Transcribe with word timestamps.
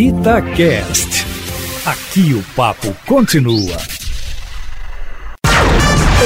Itacast. 0.00 1.26
Aqui 1.84 2.32
o 2.32 2.42
papo 2.56 2.96
continua. 3.06 3.76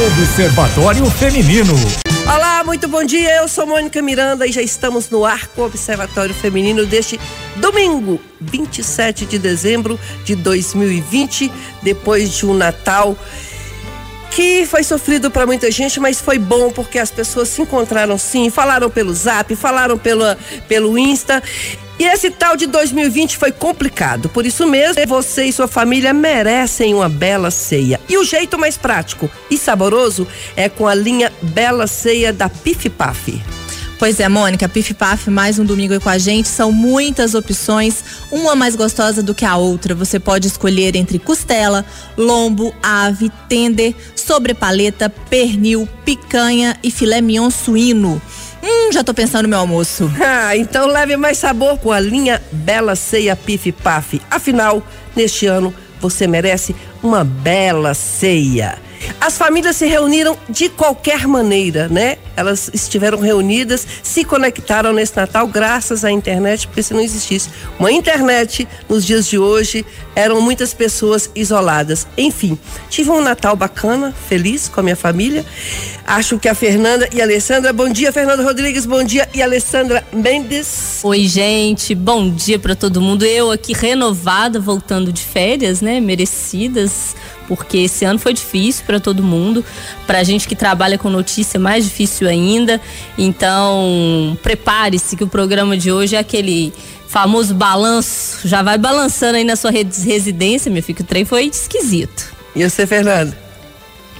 Observatório 0.06 1.04
Feminino. 1.10 1.74
Olá, 2.22 2.62
muito 2.62 2.86
bom 2.86 3.02
dia. 3.02 3.38
Eu 3.38 3.48
sou 3.48 3.66
Mônica 3.66 4.00
Miranda 4.00 4.46
e 4.46 4.52
já 4.52 4.62
estamos 4.62 5.10
no 5.10 5.24
ar 5.24 5.48
com 5.48 5.62
o 5.62 5.64
Observatório 5.64 6.32
Feminino 6.32 6.86
deste 6.86 7.18
domingo, 7.56 8.20
27 8.40 9.26
de 9.26 9.40
dezembro 9.40 9.98
de 10.24 10.36
2020, 10.36 11.50
depois 11.82 12.32
de 12.32 12.46
um 12.46 12.54
Natal 12.54 13.18
que 14.30 14.66
foi 14.66 14.82
sofrido 14.82 15.30
para 15.30 15.46
muita 15.46 15.70
gente, 15.70 16.00
mas 16.00 16.20
foi 16.20 16.40
bom 16.40 16.68
porque 16.68 16.98
as 16.98 17.08
pessoas 17.08 17.48
se 17.48 17.62
encontraram 17.62 18.18
sim, 18.18 18.50
falaram 18.50 18.90
pelo 18.90 19.14
Zap, 19.14 19.54
falaram 19.54 19.96
pelo, 19.96 20.24
pelo 20.66 20.98
Insta. 20.98 21.40
E 21.98 22.04
esse 22.04 22.30
tal 22.30 22.56
de 22.56 22.66
2020 22.66 23.36
foi 23.36 23.52
complicado. 23.52 24.28
Por 24.28 24.44
isso 24.44 24.66
mesmo, 24.66 25.06
você 25.06 25.44
e 25.44 25.52
sua 25.52 25.68
família 25.68 26.12
merecem 26.12 26.92
uma 26.92 27.08
bela 27.08 27.50
ceia. 27.50 28.00
E 28.08 28.18
o 28.18 28.24
jeito 28.24 28.58
mais 28.58 28.76
prático 28.76 29.30
e 29.50 29.56
saboroso 29.56 30.26
é 30.56 30.68
com 30.68 30.88
a 30.88 30.94
linha 30.94 31.32
Bela 31.40 31.86
Ceia 31.86 32.32
da 32.32 32.48
Pif 32.48 32.90
Paf. 32.90 33.40
Pois 33.96 34.18
é, 34.18 34.28
Mônica, 34.28 34.68
Pif 34.68 34.92
Paf, 34.92 35.30
mais 35.30 35.58
um 35.58 35.64
domingo 35.64 35.94
aí 35.94 36.00
com 36.00 36.08
a 36.08 36.18
gente. 36.18 36.48
São 36.48 36.72
muitas 36.72 37.34
opções, 37.34 38.04
uma 38.30 38.56
mais 38.56 38.74
gostosa 38.74 39.22
do 39.22 39.34
que 39.34 39.44
a 39.44 39.56
outra. 39.56 39.94
Você 39.94 40.18
pode 40.18 40.48
escolher 40.48 40.96
entre 40.96 41.18
costela, 41.18 41.84
lombo, 42.16 42.74
ave, 42.82 43.30
tender, 43.48 43.94
sobrepaleta, 44.16 45.08
pernil, 45.08 45.88
picanha 46.04 46.76
e 46.82 46.90
filé 46.90 47.20
mignon 47.20 47.50
suíno. 47.50 48.20
Hum, 48.66 48.90
já 48.90 49.04
tô 49.04 49.12
pensando 49.12 49.42
no 49.42 49.48
meu 49.50 49.58
almoço. 49.58 50.10
Ah, 50.46 50.56
então 50.56 50.86
leve 50.86 51.16
mais 51.16 51.38
sabor 51.38 51.78
com 51.78 51.90
a 51.92 51.98
linha 52.00 52.40
Bela 52.52 52.94
Ceia 52.96 53.34
Pif 53.36 53.72
Paf. 53.72 54.20
Afinal, 54.30 54.82
neste 55.14 55.46
ano, 55.46 55.74
você 56.00 56.26
merece 56.26 56.74
uma 57.02 57.24
bela 57.24 57.94
ceia. 57.94 58.78
As 59.20 59.38
famílias 59.38 59.76
se 59.76 59.86
reuniram 59.86 60.36
de 60.48 60.68
qualquer 60.68 61.26
maneira, 61.26 61.88
né? 61.88 62.18
Elas 62.36 62.70
estiveram 62.74 63.18
reunidas, 63.18 63.86
se 64.02 64.24
conectaram 64.24 64.92
nesse 64.92 65.16
Natal 65.16 65.46
graças 65.46 66.04
à 66.04 66.10
internet, 66.10 66.66
porque 66.66 66.82
se 66.82 66.92
não 66.92 67.00
existisse 67.00 67.48
uma 67.78 67.90
internet 67.90 68.66
nos 68.88 69.04
dias 69.04 69.26
de 69.26 69.38
hoje, 69.38 69.84
eram 70.14 70.40
muitas 70.40 70.74
pessoas 70.74 71.30
isoladas. 71.34 72.06
Enfim, 72.18 72.58
tive 72.88 73.10
um 73.10 73.20
Natal 73.20 73.56
bacana, 73.56 74.14
feliz 74.28 74.68
com 74.68 74.80
a 74.80 74.82
minha 74.82 74.96
família. 74.96 75.44
Acho 76.06 76.38
que 76.38 76.48
a 76.48 76.54
Fernanda 76.54 77.08
e 77.12 77.20
a 77.20 77.24
Alessandra, 77.24 77.72
bom 77.72 77.88
dia, 77.88 78.12
Fernanda 78.12 78.42
Rodrigues, 78.42 78.84
bom 78.84 79.02
dia 79.02 79.28
e 79.34 79.42
Alessandra 79.42 80.04
Mendes. 80.12 81.00
Oi, 81.02 81.26
gente, 81.26 81.94
bom 81.94 82.28
dia 82.28 82.58
para 82.58 82.74
todo 82.74 83.00
mundo. 83.00 83.24
Eu 83.24 83.50
aqui 83.50 83.72
renovada, 83.72 84.60
voltando 84.60 85.12
de 85.12 85.22
férias, 85.22 85.80
né? 85.80 86.00
Merecidas 86.00 87.14
porque 87.46 87.78
esse 87.78 88.04
ano 88.04 88.18
foi 88.18 88.32
difícil 88.32 88.84
para 88.86 88.98
todo 88.98 89.22
mundo, 89.22 89.64
para 90.06 90.18
a 90.18 90.24
gente 90.24 90.48
que 90.48 90.56
trabalha 90.56 90.98
com 90.98 91.10
notícia 91.10 91.58
mais 91.58 91.84
difícil 91.84 92.28
ainda. 92.28 92.80
Então, 93.16 94.36
prepare-se 94.42 95.16
que 95.16 95.24
o 95.24 95.28
programa 95.28 95.76
de 95.76 95.92
hoje 95.92 96.16
é 96.16 96.18
aquele 96.18 96.72
famoso 97.08 97.54
balanço, 97.54 98.46
já 98.46 98.62
vai 98.62 98.76
balançando 98.76 99.36
aí 99.36 99.44
na 99.44 99.56
sua 99.56 99.70
residência, 99.70 100.70
meu 100.70 100.82
filho, 100.82 101.00
o 101.00 101.04
trem 101.04 101.24
foi 101.24 101.44
esquisito. 101.44 102.32
E 102.56 102.68
você, 102.68 102.86
Fernando? 102.86 103.34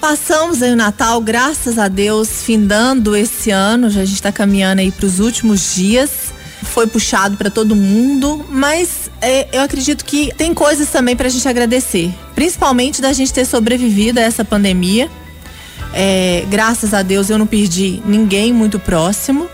Passamos 0.01 0.63
aí 0.63 0.73
o 0.73 0.77
Natal, 0.77 1.21
graças 1.21 1.79
a 1.79 1.89
Deus, 1.89 2.43
findando 2.43 3.17
esse 3.17 3.51
ano, 3.51 3.91
já 3.91 4.03
a 4.03 4.05
gente 4.05 4.17
está 4.17 4.31
caminhando 4.31 4.81
aí 4.81 4.93
para 4.93 5.07
os 5.07 5.19
últimos 5.19 5.75
dias 5.75 6.35
foi 6.65 6.87
puxado 6.87 7.37
para 7.37 7.51
todo 7.51 7.77
mundo, 7.77 8.45
mas 8.49 9.04
é, 9.04 9.04
eu 9.53 9.63
acredito 9.63 10.05
que 10.05 10.33
tem 10.37 10.53
coisas 10.53 10.89
também 10.89 11.17
para 11.17 11.27
a 11.27 11.31
gente 11.31 11.47
agradecer, 11.49 12.13
principalmente 12.35 13.01
da 13.01 13.13
gente 13.13 13.33
ter 13.33 13.45
sobrevivido 13.45 14.19
a 14.21 14.23
essa 14.23 14.45
pandemia. 14.45 15.11
É, 15.93 16.45
graças 16.49 16.93
a 16.93 17.03
Deus 17.03 17.31
eu 17.31 17.39
não 17.39 17.47
perdi 17.47 18.03
ninguém 18.05 18.53
muito 18.53 18.79
próximo, 18.81 19.49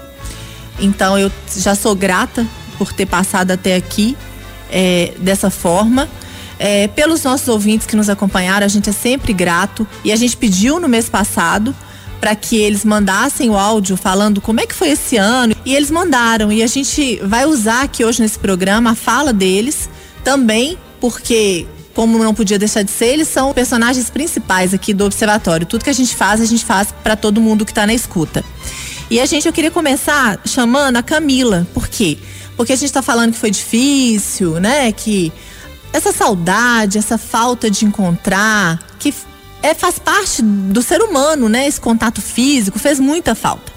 então 0.79 1.19
eu 1.19 1.31
já 1.57 1.75
sou 1.75 1.95
grata 1.95 2.47
por 2.79 2.93
ter 2.93 3.05
passado 3.07 3.51
até 3.51 3.77
aqui 3.77 4.17
é, 4.71 5.13
dessa 5.19 5.51
forma. 5.51 6.09
É, 6.59 6.89
pelos 6.89 7.23
nossos 7.25 7.49
ouvintes 7.49 7.87
que 7.87 7.97
nos 7.97 8.11
acompanharam, 8.11 8.65
a 8.65 8.69
gente 8.69 8.91
é 8.91 8.93
sempre 8.93 9.33
grato 9.33 9.87
e 10.05 10.13
a 10.13 10.17
gente 10.17 10.37
pediu 10.37 10.79
no 10.79 10.89
mês 10.89 11.09
passado 11.09 11.75
para 12.21 12.35
que 12.35 12.57
eles 12.57 12.85
mandassem 12.85 13.49
o 13.49 13.57
áudio 13.57 13.97
falando 13.97 14.41
como 14.41 14.61
é 14.61 14.67
que 14.67 14.75
foi 14.75 14.91
esse 14.91 15.17
ano. 15.17 15.55
E 15.65 15.75
eles 15.75 15.91
mandaram. 15.91 16.53
E 16.53 16.63
a 16.63 16.67
gente 16.67 17.17
vai 17.25 17.47
usar 17.47 17.83
aqui 17.83 18.05
hoje 18.05 18.21
nesse 18.21 18.39
programa 18.39 18.91
a 18.91 18.95
fala 18.95 19.33
deles 19.33 19.89
também, 20.23 20.77
porque 21.01 21.67
como 21.95 22.19
não 22.19 22.35
podia 22.35 22.59
deixar 22.59 22.83
de 22.83 22.91
ser, 22.91 23.07
eles 23.07 23.29
são 23.29 23.53
personagens 23.53 24.11
principais 24.11 24.73
aqui 24.73 24.95
do 24.95 25.05
observatório. 25.05 25.67
Tudo 25.67 25.85
que 25.85 25.91
a 25.91 25.95
gente 25.95 26.15
faz, 26.15 26.41
a 26.41 26.45
gente 26.45 26.65
faz 26.65 26.93
para 27.03 27.17
todo 27.17 27.41
mundo 27.41 27.65
que 27.65 27.73
está 27.73 27.87
na 27.87 27.95
escuta. 27.95 28.45
E 29.11 29.19
a 29.19 29.27
gente, 29.27 29.47
eu 29.47 29.53
queria 29.53 29.71
começar 29.71 30.41
chamando 30.45 30.97
a 30.97 31.03
Camila. 31.03 31.67
Por 31.75 31.89
quê? 31.89 32.17
Porque 32.57 32.73
a 32.73 32.77
gente 32.77 32.87
está 32.87 33.03
falando 33.03 33.33
que 33.33 33.39
foi 33.39 33.51
difícil, 33.51 34.61
né? 34.61 34.93
Que 34.93 35.33
essa 35.93 36.13
saudade, 36.13 36.99
essa 36.99 37.19
falta 37.19 37.71
de 37.71 37.85
encontrar, 37.85 38.79
que 38.99 39.13
é, 39.63 39.75
faz 39.75 39.99
parte 39.99 40.43
do 40.43 40.83
ser 40.83 41.01
humano, 41.03 41.49
né? 41.49 41.67
Esse 41.67 41.81
contato 41.81 42.21
físico 42.21 42.79
fez 42.79 42.99
muita 42.99 43.35
falta. 43.35 43.73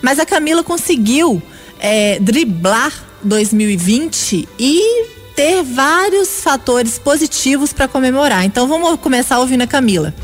Mas 0.00 0.18
a 0.18 0.26
Camila 0.26 0.62
conseguiu 0.62 1.42
é, 1.78 2.18
driblar 2.20 2.92
2020 3.22 4.48
e 4.58 5.06
ter 5.34 5.62
vários 5.62 6.40
fatores 6.40 6.98
positivos 6.98 7.72
para 7.72 7.88
comemorar. 7.88 8.44
Então 8.44 8.66
vamos 8.66 8.98
começar 9.00 9.38
ouvindo 9.38 9.62
a 9.62 9.66
Camila. 9.66 10.14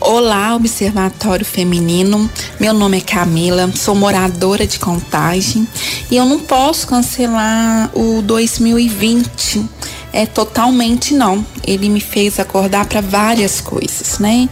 Olá, 0.00 0.56
Observatório 0.56 1.44
Feminino. 1.44 2.28
Meu 2.58 2.74
nome 2.74 2.98
é 2.98 3.00
Camila, 3.00 3.70
sou 3.72 3.94
moradora 3.94 4.66
de 4.66 4.78
Contagem 4.78 5.66
e 6.10 6.16
eu 6.16 6.24
não 6.24 6.40
posso 6.40 6.88
cancelar 6.88 7.88
o 7.94 8.20
2020 8.20 9.64
é 10.12 10.26
totalmente 10.26 11.14
não. 11.14 11.44
Ele 11.66 11.88
me 11.88 12.00
fez 12.00 12.38
acordar 12.38 12.86
para 12.86 13.00
várias 13.00 13.60
coisas, 13.60 14.18
né? 14.18 14.48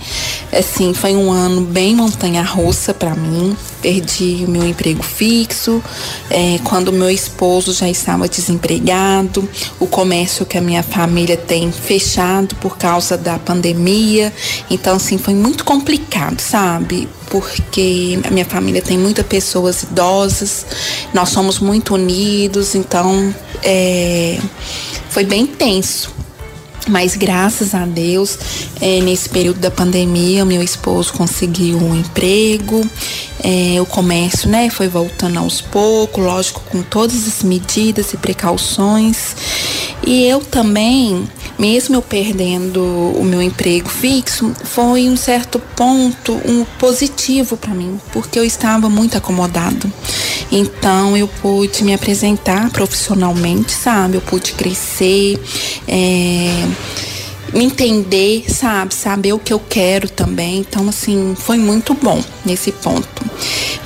Assim, 0.53 0.95
foi 0.95 1.15
um 1.15 1.31
ano 1.31 1.61
bem 1.61 1.95
montanha-russa 1.95 2.95
para 2.95 3.15
mim. 3.15 3.57
Perdi 3.83 4.45
o 4.47 4.51
meu 4.51 4.67
emprego 4.67 5.03
fixo, 5.03 5.83
é, 6.29 6.59
quando 6.65 6.93
meu 6.93 7.11
esposo 7.11 7.73
já 7.73 7.89
estava 7.89 8.29
desempregado, 8.29 9.49
o 9.79 9.87
comércio 9.87 10.45
que 10.45 10.59
a 10.59 10.61
minha 10.61 10.83
família 10.83 11.37
tem 11.37 11.73
fechado 11.73 12.55
por 12.57 12.77
causa 12.77 13.17
da 13.17 13.39
pandemia. 13.39 14.33
Então, 14.71 14.97
assim, 14.97 15.17
foi 15.17 15.35
muito 15.35 15.65
complicado, 15.65 16.41
sabe? 16.41 17.09
Porque 17.31 18.19
a 18.25 18.31
minha 18.31 18.45
família 18.45 18.83
tem 18.83 18.99
muitas 18.99 19.27
pessoas 19.27 19.83
idosas, 19.83 20.67
nós 21.15 21.31
somos 21.31 21.59
muito 21.59 21.95
unidos, 21.95 22.75
então 22.75 23.35
é, 23.63 24.39
foi 25.11 25.25
bem 25.25 25.47
tenso. 25.47 26.11
Mas 26.89 27.15
graças 27.15 27.75
a 27.75 27.85
Deus, 27.85 28.39
é, 28.81 29.01
nesse 29.01 29.29
período 29.29 29.61
da 29.61 29.71
pandemia, 29.71 30.45
meu 30.45 30.63
esposo 30.63 31.13
conseguiu 31.13 31.77
um 31.77 31.95
emprego, 31.95 32.81
é, 33.45 33.81
o 33.81 33.87
comércio 33.87 34.49
né, 34.49 34.71
foi 34.71 34.89
voltando 34.89 35.39
aos 35.39 35.61
poucos, 35.61 36.25
lógico, 36.25 36.63
com 36.71 36.83
todas 36.83 37.29
as 37.29 37.43
medidas 37.43 38.13
e 38.13 38.17
precauções. 38.17 39.37
E 40.05 40.25
eu 40.25 40.41
também 40.41 41.29
mesmo 41.61 41.95
eu 41.95 42.01
perdendo 42.01 42.83
o 42.83 43.23
meu 43.23 43.43
emprego 43.43 43.87
fixo, 43.87 44.51
foi 44.65 45.11
um 45.11 45.17
certo 45.17 45.59
ponto 45.77 46.33
um 46.47 46.65
positivo 46.79 47.55
para 47.55 47.75
mim, 47.75 48.01
porque 48.15 48.39
eu 48.39 48.45
estava 48.45 48.89
muito 48.89 49.19
acomodado. 49.19 49.93
Então 50.53 51.17
eu 51.17 51.29
pude 51.29 51.85
me 51.85 51.95
apresentar 51.95 52.71
profissionalmente, 52.71 53.73
sabe? 53.73 54.17
Eu 54.17 54.21
pude 54.21 54.53
crescer. 54.53 55.39
É 55.87 56.67
me 57.53 57.65
entender, 57.65 58.45
sabe? 58.49 58.95
Saber 58.95 59.33
o 59.33 59.39
que 59.39 59.53
eu 59.53 59.61
quero 59.61 60.09
também. 60.09 60.59
Então, 60.59 60.89
assim, 60.89 61.35
foi 61.39 61.59
muito 61.59 61.95
bom 61.95 62.23
nesse 62.45 62.73
ponto. 62.73 63.09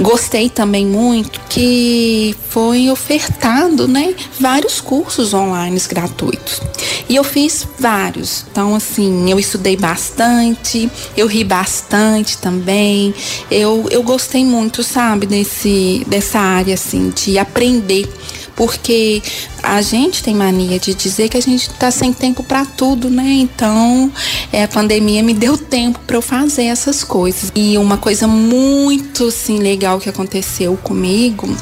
Gostei 0.01 0.49
também 0.49 0.87
muito 0.87 1.41
que 1.49 2.35
foi 2.49 2.91
ofertado, 2.91 3.87
né, 3.87 4.15
vários 4.41 4.81
cursos 4.81 5.33
online 5.33 5.81
gratuitos. 5.89 6.61
E 7.09 7.17
eu 7.17 7.25
fiz 7.25 7.67
vários. 7.79 8.45
Então, 8.51 8.75
assim, 8.75 9.31
eu 9.31 9.39
estudei 9.39 9.77
bastante, 9.77 10.91
eu 11.17 11.27
ri 11.27 11.45
bastante 11.45 12.39
também. 12.39 13.15
Eu, 13.51 13.87
eu 13.91 14.03
gostei 14.03 14.45
muito, 14.45 14.83
sabe, 14.83 15.27
desse, 15.27 16.05
dessa 16.09 16.39
área, 16.39 16.75
assim, 16.75 17.11
de 17.11 17.39
aprender 17.39 18.09
porque 18.57 19.23
a 19.63 19.83
gente 19.83 20.23
tem 20.23 20.35
mania 20.35 20.79
de 20.79 20.95
dizer 20.95 21.29
que 21.29 21.37
a 21.37 21.43
gente 21.43 21.71
está 21.71 21.91
sem 21.91 22.13
tempo 22.13 22.43
para 22.43 22.65
tudo, 22.65 23.11
né? 23.11 23.25
Então, 23.25 24.13
é, 24.53 24.65
a 24.65 24.69
pandemia 24.69 25.23
me 25.23 25.35
deu 25.35 25.57
tempo 25.59 25.99
para 26.07 26.17
eu 26.17 26.23
fazer 26.23 26.65
essas 26.65 27.03
coisas. 27.03 27.51
E 27.55 27.77
uma 27.79 27.97
coisa 27.97 28.27
muito 28.27 29.29
assim 29.29 29.59
legal 29.59 29.99
que 29.99 30.09
aconteceu 30.09 30.77
comigo 30.77 31.55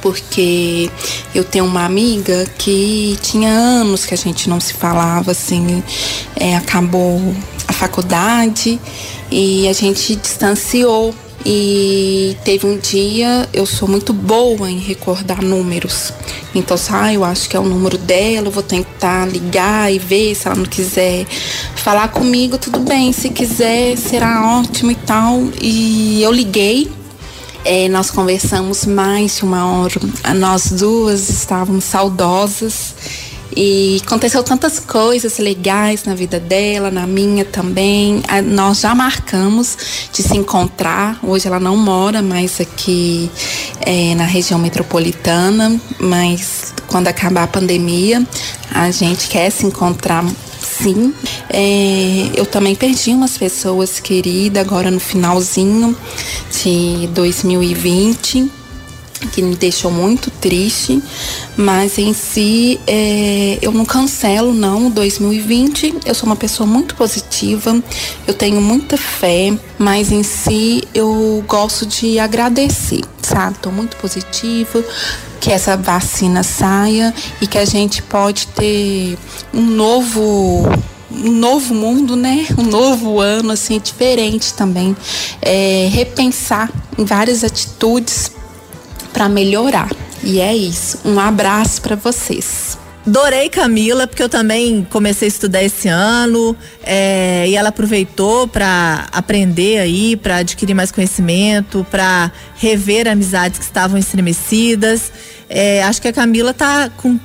porque 0.00 0.90
eu 1.34 1.44
tenho 1.44 1.64
uma 1.64 1.84
amiga 1.84 2.46
que 2.56 3.18
tinha 3.20 3.50
anos 3.50 4.06
que 4.06 4.14
a 4.14 4.16
gente 4.16 4.48
não 4.48 4.60
se 4.60 4.72
falava, 4.72 5.32
assim, 5.32 5.82
é, 6.36 6.56
acabou 6.56 7.34
a 7.66 7.72
faculdade 7.72 8.80
e 9.30 9.68
a 9.68 9.72
gente 9.72 10.16
distanciou. 10.16 11.14
E 11.46 12.36
teve 12.44 12.66
um 12.66 12.76
dia, 12.76 13.48
eu 13.52 13.64
sou 13.64 13.88
muito 13.88 14.12
boa 14.12 14.70
em 14.70 14.78
recordar 14.78 15.42
números. 15.42 16.12
Então, 16.54 16.76
ah, 16.90 17.12
eu 17.12 17.24
acho 17.24 17.48
que 17.48 17.56
é 17.56 17.60
o 17.60 17.64
número 17.64 17.96
dela, 17.96 18.48
eu 18.48 18.50
vou 18.50 18.62
tentar 18.62 19.26
ligar 19.26 19.92
e 19.92 19.98
ver 19.98 20.34
se 20.34 20.46
ela 20.46 20.56
não 20.56 20.64
quiser 20.64 21.24
falar 21.76 22.08
comigo, 22.08 22.58
tudo 22.58 22.80
bem. 22.80 23.12
Se 23.12 23.30
quiser, 23.30 23.96
será 23.96 24.58
ótimo 24.60 24.90
e 24.90 24.96
tal. 24.96 25.42
E 25.60 26.22
eu 26.22 26.32
liguei 26.32 26.90
é, 27.64 27.88
nós 27.88 28.10
conversamos 28.10 28.86
mais 28.86 29.36
de 29.36 29.44
uma 29.44 29.66
hora. 29.66 30.00
Nós 30.36 30.70
duas 30.70 31.28
estávamos 31.28 31.84
saudosas 31.84 32.94
e 33.60 34.00
aconteceu 34.06 34.40
tantas 34.44 34.78
coisas 34.78 35.38
legais 35.38 36.04
na 36.04 36.14
vida 36.14 36.38
dela, 36.38 36.92
na 36.92 37.08
minha 37.08 37.44
também. 37.44 38.22
Nós 38.44 38.78
já 38.78 38.94
marcamos 38.94 39.76
de 40.12 40.22
se 40.22 40.36
encontrar. 40.36 41.18
Hoje 41.24 41.48
ela 41.48 41.58
não 41.58 41.76
mora 41.76 42.22
mais 42.22 42.60
aqui 42.60 43.28
é, 43.80 44.14
na 44.14 44.22
região 44.22 44.60
metropolitana, 44.60 45.76
mas 45.98 46.72
quando 46.86 47.08
acabar 47.08 47.42
a 47.42 47.46
pandemia, 47.48 48.24
a 48.70 48.92
gente 48.92 49.26
quer 49.26 49.50
se 49.50 49.66
encontrar 49.66 50.24
sim. 50.60 51.12
É, 51.50 52.30
eu 52.36 52.46
também 52.46 52.76
perdi 52.76 53.10
umas 53.10 53.36
pessoas 53.36 53.98
queridas 53.98 54.64
agora 54.64 54.88
no 54.88 55.00
finalzinho 55.00 55.96
de 56.62 57.08
2020 57.08 58.57
que 59.26 59.42
me 59.42 59.56
deixou 59.56 59.90
muito 59.90 60.30
triste, 60.30 61.02
mas 61.56 61.98
em 61.98 62.12
si 62.12 62.80
é, 62.86 63.58
eu 63.60 63.72
não 63.72 63.84
cancelo 63.84 64.54
não 64.54 64.90
2020. 64.90 65.96
Eu 66.04 66.14
sou 66.14 66.26
uma 66.26 66.36
pessoa 66.36 66.66
muito 66.66 66.94
positiva, 66.94 67.82
eu 68.26 68.34
tenho 68.34 68.60
muita 68.60 68.96
fé, 68.96 69.56
mas 69.78 70.12
em 70.12 70.22
si 70.22 70.84
eu 70.94 71.42
gosto 71.46 71.86
de 71.86 72.18
agradecer, 72.18 73.02
sabe? 73.22 73.58
Tô 73.58 73.70
muito 73.70 73.96
positiva 73.96 74.84
que 75.40 75.52
essa 75.52 75.76
vacina 75.76 76.42
saia 76.42 77.14
e 77.40 77.46
que 77.46 77.58
a 77.58 77.64
gente 77.64 78.02
pode 78.02 78.46
ter 78.48 79.16
um 79.52 79.62
novo 79.62 80.68
um 81.10 81.32
novo 81.32 81.74
mundo, 81.74 82.14
né? 82.14 82.46
Um 82.58 82.64
novo 82.64 83.18
ano, 83.18 83.52
assim, 83.52 83.80
diferente 83.80 84.52
também. 84.54 84.94
É, 85.40 85.88
repensar 85.90 86.70
em 86.98 87.04
várias 87.04 87.42
atitudes 87.42 88.30
para 89.12 89.28
melhorar. 89.28 89.90
E 90.22 90.40
é 90.40 90.54
isso. 90.54 91.00
Um 91.04 91.18
abraço 91.18 91.80
para 91.80 91.96
vocês. 91.96 92.78
Adorei 93.06 93.48
Camila, 93.48 94.06
porque 94.06 94.22
eu 94.22 94.28
também 94.28 94.86
comecei 94.90 95.26
a 95.26 95.30
estudar 95.30 95.62
esse 95.62 95.88
ano 95.88 96.54
é, 96.82 97.46
e 97.48 97.56
ela 97.56 97.70
aproveitou 97.70 98.46
para 98.46 99.06
aprender 99.10 99.78
aí, 99.78 100.14
para 100.14 100.36
adquirir 100.36 100.74
mais 100.74 100.92
conhecimento, 100.92 101.86
para 101.90 102.30
rever 102.56 103.08
amizades 103.08 103.58
que 103.58 103.64
estavam 103.64 103.98
estremecidas. 103.98 105.10
É, 105.48 105.82
acho 105.84 106.02
que 106.02 106.08
a 106.08 106.12
Camila 106.12 106.52
tá 106.52 106.90
com 106.98 107.18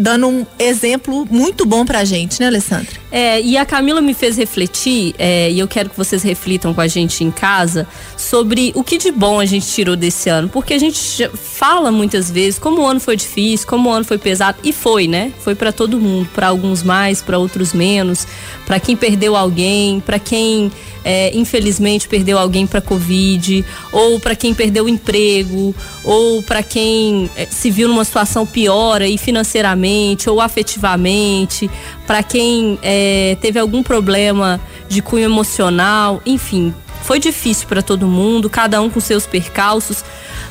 dando 0.00 0.28
um 0.28 0.46
exemplo 0.58 1.28
muito 1.30 1.66
bom 1.66 1.84
pra 1.84 2.06
gente, 2.06 2.40
né, 2.40 2.46
Alessandra? 2.46 2.88
É, 3.12 3.38
e 3.38 3.58
a 3.58 3.66
Camila 3.66 4.00
me 4.00 4.14
fez 4.14 4.34
refletir, 4.34 5.14
é, 5.18 5.50
e 5.50 5.58
eu 5.58 5.68
quero 5.68 5.90
que 5.90 5.96
vocês 5.96 6.22
reflitam 6.22 6.72
com 6.72 6.80
a 6.80 6.88
gente 6.88 7.22
em 7.22 7.30
casa, 7.30 7.86
sobre 8.16 8.72
o 8.74 8.82
que 8.82 8.96
de 8.96 9.12
bom 9.12 9.38
a 9.38 9.44
gente 9.44 9.66
tirou 9.66 9.96
desse 9.96 10.30
ano. 10.30 10.48
Porque 10.48 10.72
a 10.72 10.78
gente 10.78 11.28
fala 11.34 11.92
muitas 11.92 12.30
vezes 12.30 12.58
como 12.58 12.80
o 12.80 12.86
ano 12.86 12.98
foi 12.98 13.14
difícil, 13.14 13.68
como 13.68 13.90
o 13.90 13.92
ano 13.92 14.04
foi 14.04 14.16
pesado, 14.16 14.56
e 14.64 14.72
foi, 14.72 15.06
né? 15.06 15.32
Foi 15.40 15.54
para 15.54 15.70
todo 15.70 16.00
mundo, 16.00 16.26
para 16.34 16.48
alguns 16.48 16.82
mais, 16.82 17.20
para 17.20 17.38
outros 17.38 17.74
menos, 17.74 18.26
para 18.64 18.80
quem 18.80 18.96
perdeu 18.96 19.36
alguém, 19.36 20.00
para 20.00 20.18
quem 20.18 20.72
é, 21.04 21.36
infelizmente 21.36 22.08
perdeu 22.08 22.38
alguém 22.38 22.66
para 22.66 22.80
Covid, 22.80 23.64
ou 23.92 24.18
para 24.18 24.34
quem 24.34 24.54
perdeu 24.54 24.84
o 24.84 24.88
emprego, 24.88 25.74
ou 26.04 26.42
para 26.42 26.62
quem 26.62 27.28
é, 27.36 27.44
se 27.44 27.70
viu 27.70 27.88
numa 27.88 28.04
situação 28.04 28.46
pior 28.46 29.02
aí 29.02 29.18
financeiramente 29.18 29.89
ou 30.28 30.40
afetivamente, 30.40 31.70
para 32.06 32.22
quem 32.22 32.78
é, 32.82 33.36
teve 33.40 33.58
algum 33.58 33.82
problema 33.82 34.60
de 34.88 35.00
cunho 35.00 35.24
emocional, 35.24 36.20
enfim, 36.26 36.74
foi 37.02 37.18
difícil 37.18 37.66
para 37.66 37.82
todo 37.82 38.06
mundo, 38.06 38.50
cada 38.50 38.80
um 38.80 38.90
com 38.90 39.00
seus 39.00 39.26
percalços. 39.26 40.04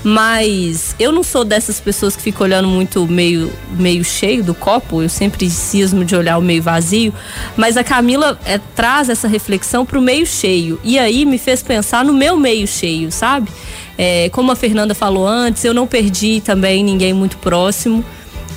Mas 0.03 0.95
eu 0.97 1.11
não 1.11 1.23
sou 1.23 1.43
dessas 1.43 1.79
pessoas 1.79 2.15
que 2.15 2.21
ficam 2.21 2.45
olhando 2.45 2.67
muito 2.67 3.05
meio, 3.05 3.51
meio 3.71 4.03
cheio 4.03 4.43
do 4.43 4.53
copo, 4.53 5.01
eu 5.01 5.09
sempre 5.09 5.49
cismo 5.49 6.05
de 6.05 6.15
olhar 6.15 6.37
o 6.37 6.41
meio 6.41 6.63
vazio. 6.63 7.13
Mas 7.57 7.75
a 7.75 7.83
Camila 7.83 8.39
é, 8.45 8.59
traz 8.75 9.09
essa 9.09 9.27
reflexão 9.27 9.85
para 9.85 9.99
o 9.99 10.01
meio 10.01 10.25
cheio. 10.25 10.79
E 10.83 10.97
aí 10.97 11.25
me 11.25 11.37
fez 11.37 11.61
pensar 11.61 12.05
no 12.05 12.13
meu 12.13 12.37
meio 12.37 12.65
cheio, 12.65 13.11
sabe? 13.11 13.49
É, 13.97 14.29
como 14.29 14.51
a 14.51 14.55
Fernanda 14.55 14.95
falou 14.95 15.27
antes, 15.27 15.65
eu 15.65 15.73
não 15.73 15.85
perdi 15.85 16.41
também 16.41 16.83
ninguém 16.83 17.11
muito 17.13 17.37
próximo 17.37 18.03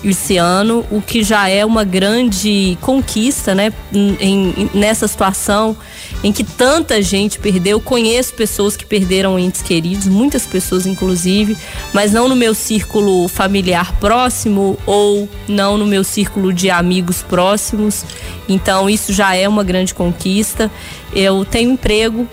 esse 0.05 0.37
ano, 0.37 0.85
o 0.91 1.01
que 1.01 1.23
já 1.23 1.49
é 1.49 1.65
uma 1.65 1.85
grande 1.85 2.77
conquista, 2.81 3.55
né? 3.55 3.73
Em, 3.93 4.69
nessa 4.75 5.07
situação 5.07 5.77
em 6.25 6.33
que 6.33 6.43
tanta 6.43 7.01
gente 7.01 7.39
perdeu. 7.39 7.81
Conheço 7.81 8.35
pessoas 8.35 8.77
que 8.77 8.85
perderam 8.85 9.39
entes 9.39 9.63
queridos, 9.63 10.07
muitas 10.07 10.45
pessoas 10.45 10.87
inclusive, 10.87 11.57
mas 11.93 12.13
não 12.13 12.29
no 12.29 12.35
meu 12.35 12.55
círculo 12.55 13.29
familiar 13.29 13.93
próximo 13.99 14.77
ou 14.87 15.29
não 15.49 15.79
no 15.79 15.87
meu 15.87 16.03
círculo 16.03 16.53
de 16.53 16.71
amigos 16.71 17.23
próximos. 17.23 18.05
Então 18.49 18.91
isso 18.91 19.13
já 19.13 19.35
é 19.35 19.49
uma 19.49 19.63
grande 19.63 19.95
conquista. 19.95 20.71
Eu 21.15 21.45
tenho 21.45 21.71
emprego, 21.71 22.27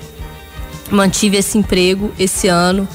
mantive 0.90 1.38
esse 1.38 1.58
emprego 1.58 2.12
esse 2.18 2.48
ano 2.48 2.88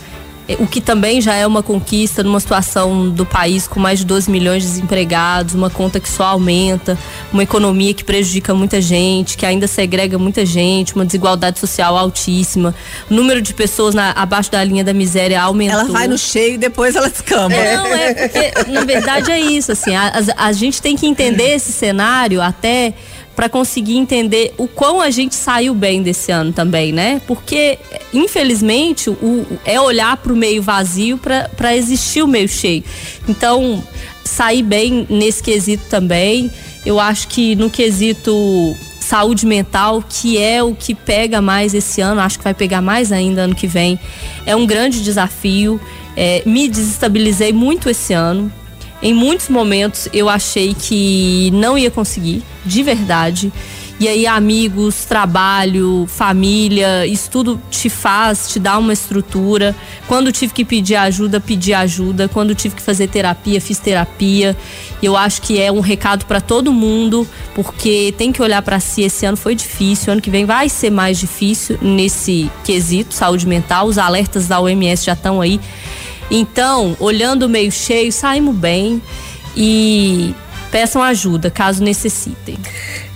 o 0.59 0.67
que 0.67 0.81
também 0.81 1.21
já 1.21 1.35
é 1.35 1.47
uma 1.47 1.63
conquista 1.63 2.23
numa 2.23 2.39
situação 2.39 3.09
do 3.09 3.25
país 3.25 3.67
com 3.67 3.81
mais 3.81 4.01
de 4.01 4.05
12 4.05 4.31
milhões 4.31 4.63
de 4.63 4.69
desempregados, 4.69 5.55
uma 5.55 5.71
conta 5.71 5.99
que 5.99 6.09
só 6.09 6.25
aumenta, 6.25 6.99
uma 7.33 7.43
economia 7.43 7.95
que 7.95 8.05
prejudica 8.05 8.53
muita 8.53 8.81
gente, 8.81 9.37
que 9.37 9.47
ainda 9.47 9.67
segrega 9.67 10.19
muita 10.19 10.45
gente, 10.45 10.95
uma 10.95 11.07
desigualdade 11.07 11.59
social 11.59 11.97
altíssima, 11.97 12.75
o 13.11 13.15
número 13.15 13.41
de 13.41 13.55
pessoas 13.55 13.95
na, 13.95 14.11
abaixo 14.11 14.51
da 14.51 14.63
linha 14.63 14.85
da 14.85 14.93
miséria 14.93 15.41
aumentou. 15.41 15.81
Ela 15.81 15.91
vai 15.91 16.07
no 16.07 16.19
cheio 16.19 16.55
e 16.55 16.59
depois 16.59 16.95
ela 16.95 17.09
descamba. 17.09 17.55
É, 17.55 17.77
não, 17.77 17.87
é 17.87 18.15
porque, 18.15 18.71
na 18.71 18.85
verdade 18.85 19.31
é 19.31 19.41
isso, 19.41 19.73
assim, 19.73 19.95
a, 19.95 20.13
a, 20.37 20.47
a 20.49 20.53
gente 20.53 20.83
tem 20.83 20.95
que 20.95 21.07
entender 21.07 21.55
esse 21.55 21.73
cenário 21.73 22.43
até 22.43 22.93
para 23.35 23.49
conseguir 23.49 23.97
entender 23.97 24.55
o 24.57 24.69
quão 24.69 25.01
a 25.01 25.11
gente 25.11 25.35
saiu 25.35 25.75
bem 25.75 26.03
desse 26.03 26.31
ano 26.31 26.53
também, 26.53 26.93
né? 26.93 27.21
Porque, 27.27 27.79
infelizmente, 28.13 29.11
o, 29.11 29.47
é 29.65 29.81
olhar 29.81 30.17
para 30.17 30.33
o 30.33 30.37
meio 30.37 30.63
vazio 30.63 31.19
para 31.19 31.77
existir 31.77 32.23
o 32.23 32.29
meio 32.29 32.49
cheio. 32.49 32.85
Então, 33.29 33.83
sair 34.25 34.63
bem 34.63 35.07
nesse 35.09 35.43
quesito 35.43 35.85
também. 35.89 36.51
Eu 36.85 37.01
acho 37.01 37.29
que 37.29 37.55
no 37.57 37.71
quesito 37.71 38.77
saúde 39.01 39.47
mental, 39.47 40.03
que 40.09 40.39
é 40.39 40.63
o 40.63 40.75
que 40.75 40.95
pega 40.95 41.41
mais 41.41 41.75
esse 41.75 42.01
ano, 42.01 42.21
acho 42.21 42.39
que 42.39 42.45
vai 42.45 42.55
pegar 42.55 42.81
mais 42.81 43.13
ainda 43.13 43.43
ano 43.43 43.55
que 43.55 43.67
vem, 43.67 43.99
é 44.47 44.57
um 44.57 44.67
grande 44.67 45.03
desafio. 45.03 45.81
É, 46.17 46.43
me 46.47 46.69
desestabilizei 46.69 47.53
muito 47.53 47.91
esse 47.91 48.13
ano. 48.13 48.51
Em 49.03 49.13
muitos 49.13 49.49
momentos 49.49 50.09
eu 50.13 50.29
achei 50.29 50.75
que 50.75 51.51
não 51.53 51.77
ia 51.77 51.91
conseguir, 51.91 52.43
de 52.65 52.83
verdade. 52.83 53.53
E 54.01 54.09
aí, 54.09 54.27
amigos, 54.27 55.05
trabalho, 55.05 56.05
família, 56.09 57.07
isso 57.07 57.31
tudo 57.31 57.61
te 57.71 57.89
faz, 57.89 58.49
te 58.49 58.59
dá 58.59 58.77
uma 58.77 58.93
estrutura. 58.93 59.75
Quando 60.09 60.33
tive 60.33 60.53
que 60.53 60.65
pedir 60.65 60.97
ajuda, 60.97 61.41
pedi 61.41 61.73
ajuda. 61.73 62.29
Quando 62.29 62.57
tive 62.57 62.75
que 62.75 62.83
fazer 62.83 63.07
terapia, 63.07 63.61
fiz 63.61 63.79
terapia. 63.79 64.57
Eu 65.01 65.17
acho 65.17 65.41
que 65.43 65.61
é 65.61 65.71
um 65.71 65.79
recado 65.79 66.27
para 66.27 66.41
todo 66.41 66.73
mundo, 66.73 67.27
porque 67.55 68.13
tem 68.19 68.33
que 68.33 68.43
olhar 68.43 68.63
para 68.63 68.81
si. 68.81 69.03
Esse 69.03 69.25
ano 69.27 69.37
foi 69.37 69.55
difícil, 69.55 70.13
ano 70.13 70.21
que 70.21 70.31
vem 70.31 70.45
vai 70.45 70.69
ser 70.69 70.91
mais 70.91 71.17
difícil 71.17 71.79
nesse 71.81 72.51
quesito 72.65 73.15
saúde 73.15 73.47
mental. 73.47 73.87
Os 73.87 73.97
alertas 73.97 74.49
da 74.49 74.61
OMS 74.61 75.05
já 75.05 75.13
estão 75.13 75.41
aí 75.41 75.61
então, 76.31 76.97
olhando 76.99 77.49
meio 77.49 77.71
cheio, 77.71 78.13
saímos 78.13 78.55
bem 78.55 79.03
e 79.57 80.35
peçam 80.71 81.03
ajuda 81.03 81.51
caso 81.51 81.83
necessitem. 81.83 82.59